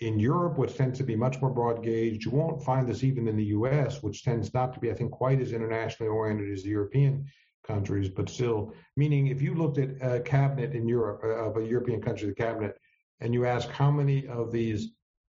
[0.00, 2.24] in Europe, which tends to be much more broad gauge.
[2.24, 5.10] You won't find this even in the U.S., which tends not to be, I think,
[5.10, 7.26] quite as internationally oriented as the European
[7.66, 11.66] countries, but still, meaning if you looked at a cabinet in Europe uh, of a
[11.66, 12.78] European country, the cabinet,
[13.20, 14.92] and you ask how many of these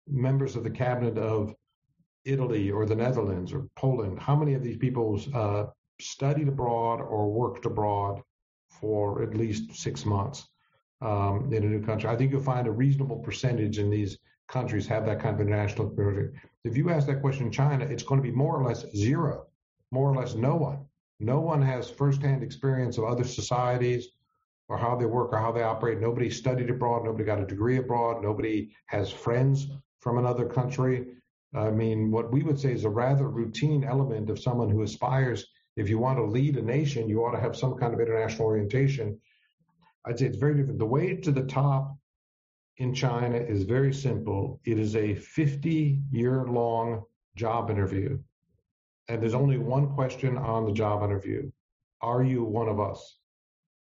[0.07, 1.53] members of the cabinet of
[2.23, 5.65] Italy or the Netherlands or Poland, how many of these people's uh,
[6.01, 8.21] studied abroad or worked abroad
[8.69, 10.47] for at least six months
[11.01, 12.09] um, in a new country?
[12.09, 15.87] I think you'll find a reasonable percentage in these countries have that kind of international
[15.87, 16.37] experience.
[16.63, 19.47] If you ask that question in China, it's going to be more or less zero,
[19.91, 20.85] more or less no one.
[21.19, 24.09] No one has firsthand experience of other societies
[24.67, 25.99] or how they work or how they operate.
[25.99, 27.03] Nobody studied abroad.
[27.03, 28.23] Nobody got a degree abroad.
[28.23, 29.67] Nobody has friends
[29.99, 31.07] from another country.
[31.53, 35.45] I mean, what we would say is a rather routine element of someone who aspires.
[35.75, 38.47] If you want to lead a nation, you ought to have some kind of international
[38.47, 39.19] orientation.
[40.05, 40.79] I'd say it's very different.
[40.79, 41.95] The way to the top
[42.77, 44.59] in China is very simple.
[44.65, 47.03] It is a 50 year long
[47.35, 48.19] job interview.
[49.07, 51.51] And there's only one question on the job interview
[52.01, 53.17] Are you one of us?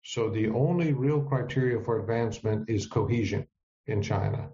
[0.04, 3.48] So the only real criteria for advancement is cohesion
[3.88, 4.50] in China.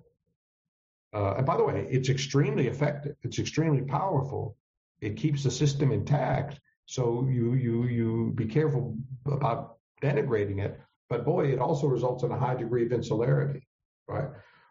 [1.14, 3.16] Uh, and by the way, it's extremely effective.
[3.24, 4.56] It's extremely powerful.
[5.02, 6.60] It keeps the system intact.
[6.92, 10.78] So you you you be careful about denigrating it.
[11.10, 13.66] But boy, it also results in a high degree of insularity,
[14.10, 14.28] right?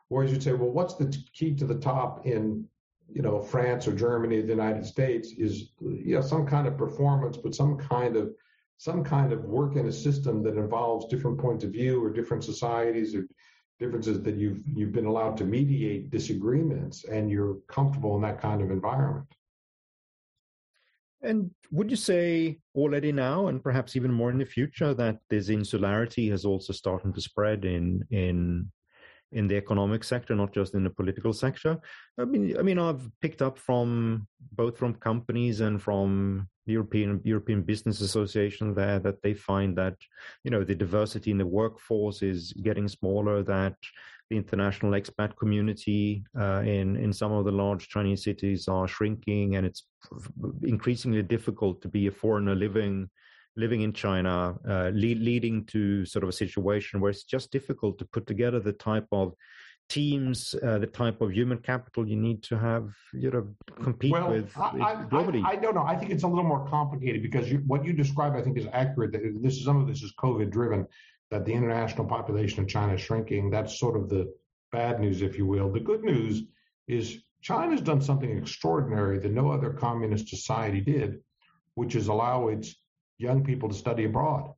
[0.08, 2.66] Whereas you'd say, well, what's the t- key to the top in
[3.08, 6.76] you know France or Germany, or the United States is you know some kind of
[6.76, 8.34] performance, but some kind of
[8.76, 12.44] some kind of work in a system that involves different points of view or different
[12.44, 13.26] societies or
[13.78, 18.60] differences that you've you've been allowed to mediate disagreements and you're comfortable in that kind
[18.60, 19.26] of environment.
[21.22, 25.48] And would you say already now, and perhaps even more in the future, that this
[25.48, 28.70] insularity has also started to spread in in
[29.32, 31.78] in the economic sector, not just in the political sector.
[32.18, 37.62] I mean, I mean, I've picked up from both from companies and from European European
[37.62, 39.96] Business Association there that they find that
[40.44, 43.42] you know the diversity in the workforce is getting smaller.
[43.42, 43.76] That
[44.30, 49.56] the international expat community uh, in in some of the large Chinese cities are shrinking,
[49.56, 49.84] and it's
[50.62, 53.10] increasingly difficult to be a foreigner living
[53.56, 57.98] living in China, uh, le- leading to sort of a situation where it's just difficult
[57.98, 59.34] to put together the type of
[59.88, 63.48] teams, uh, the type of human capital you need to have, you know,
[63.82, 65.44] compete well, with I, globally.
[65.44, 65.82] I, I, don't know.
[65.82, 68.68] I think it's a little more complicated because you, what you describe, I think, is
[68.72, 69.10] accurate.
[69.12, 70.86] That this some of this is COVID driven.
[71.30, 73.50] That the international population of China is shrinking.
[73.50, 74.32] That's sort of the
[74.72, 75.70] bad news, if you will.
[75.70, 76.42] The good news
[76.88, 81.20] is China's done something extraordinary that no other communist society did,
[81.74, 82.74] which is allow its
[83.18, 84.52] young people to study abroad.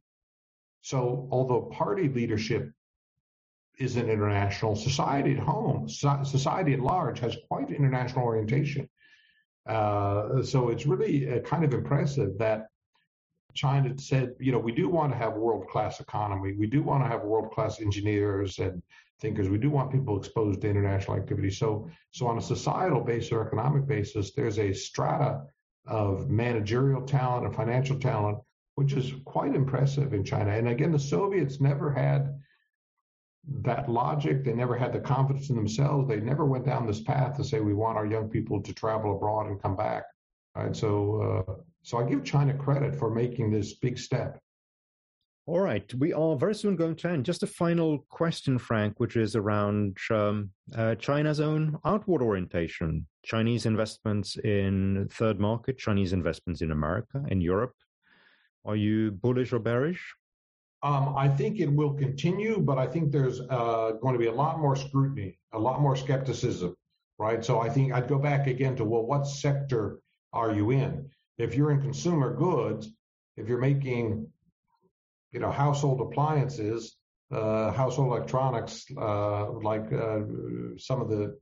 [0.81, 2.73] So, although party leadership
[3.79, 8.89] isn't international, society at home, society at large has quite international orientation.
[9.67, 12.67] Uh, so, it's really uh, kind of impressive that
[13.55, 16.55] China said, you know, we do want to have world class economy.
[16.59, 18.83] We do want to have world class engineers and
[19.21, 19.49] thinkers.
[19.49, 21.51] We do want people exposed to international activity.
[21.51, 25.43] So, so on a societal basis or economic basis, there's a strata
[25.87, 28.39] of managerial talent and financial talent
[28.75, 30.51] which is quite impressive in China.
[30.51, 32.41] And again, the Soviets never had
[33.63, 34.45] that logic.
[34.45, 36.09] They never had the confidence in themselves.
[36.09, 39.17] They never went down this path to say we want our young people to travel
[39.17, 40.05] abroad and come back.
[40.55, 40.75] Right.
[40.75, 44.39] So, uh, so I give China credit for making this big step.
[45.47, 47.25] All right, we are very soon going to end.
[47.25, 53.07] Just a final question, Frank, which is around um, uh, China's own outward orientation.
[53.25, 57.75] Chinese investments in third market, Chinese investments in America, in Europe,
[58.65, 60.15] are you bullish or bearish?
[60.85, 64.33] Um, I think it will continue, but I think there's uh, going to be a
[64.33, 66.75] lot more scrutiny, a lot more skepticism,
[67.19, 67.45] right?
[67.45, 70.01] So I think I'd go back again to well, what sector
[70.33, 71.09] are you in?
[71.39, 72.91] If you're in consumer goods,
[73.37, 74.29] if you're making,
[75.33, 76.97] you know, household appliances,
[77.31, 80.21] uh, household electronics, uh, like uh,
[80.77, 81.39] some of the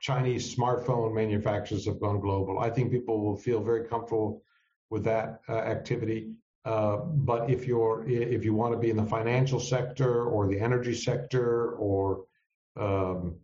[0.00, 2.58] Chinese smartphone manufacturers have gone global.
[2.58, 4.42] I think people will feel very comfortable
[4.90, 6.34] with that uh, activity.
[6.64, 10.58] Uh, but if you're if you want to be in the financial sector or the
[10.58, 12.24] energy sector or
[12.76, 13.36] um,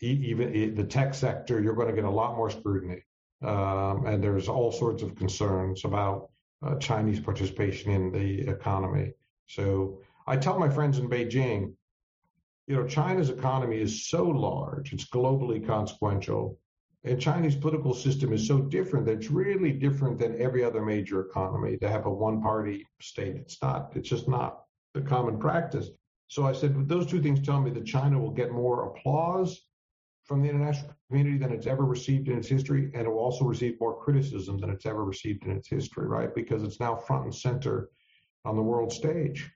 [0.00, 3.02] even the tech sector, you're going to get a lot more scrutiny.
[3.42, 6.30] Um, and there's all sorts of concerns about
[6.62, 9.12] uh, Chinese participation in the economy.
[9.46, 11.74] So I tell my friends in Beijing,
[12.66, 16.58] you know, China's economy is so large, it's globally consequential,
[17.04, 21.20] and Chinese political system is so different that it's really different than every other major
[21.20, 23.36] economy to have a one-party state.
[23.36, 23.92] It's not.
[23.94, 24.64] It's just not
[24.94, 25.88] the common practice.
[26.26, 29.60] So I said, those two things tell me that China will get more applause
[30.28, 33.46] from the international community than it's ever received in its history, and it will also
[33.46, 36.34] receive more criticism than it's ever received in its history, right?
[36.34, 37.88] Because it's now front and center
[38.44, 39.50] on the world stage.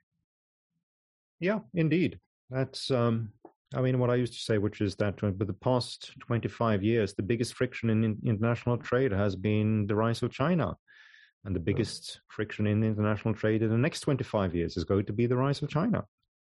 [1.41, 2.19] Yeah, indeed.
[2.49, 3.29] That's, um,
[3.75, 7.13] I mean, what I used to say, which is that for the past 25 years,
[7.13, 10.77] the biggest friction in international trade has been the rise of China.
[11.45, 15.13] And the biggest friction in international trade in the next 25 years is going to
[15.13, 16.05] be the rise of China.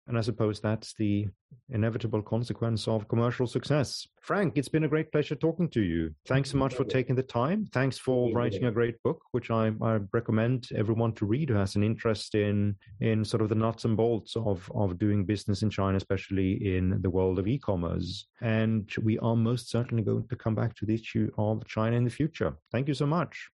[0.08, 1.26] And I suppose that's the
[1.70, 4.06] inevitable consequence of commercial success.
[4.20, 6.12] Frank, it's been a great pleasure talking to you.
[6.26, 7.66] Thanks so much for taking the time.
[7.72, 11.76] Thanks for writing a great book, which I, I recommend everyone to read who has
[11.76, 15.70] an interest in in sort of the nuts and bolts of, of doing business in
[15.70, 18.26] China, especially in the world of e-commerce.
[18.40, 22.04] And we are most certainly going to come back to the issue of China in
[22.04, 22.56] the future.
[22.72, 23.48] Thank you so much.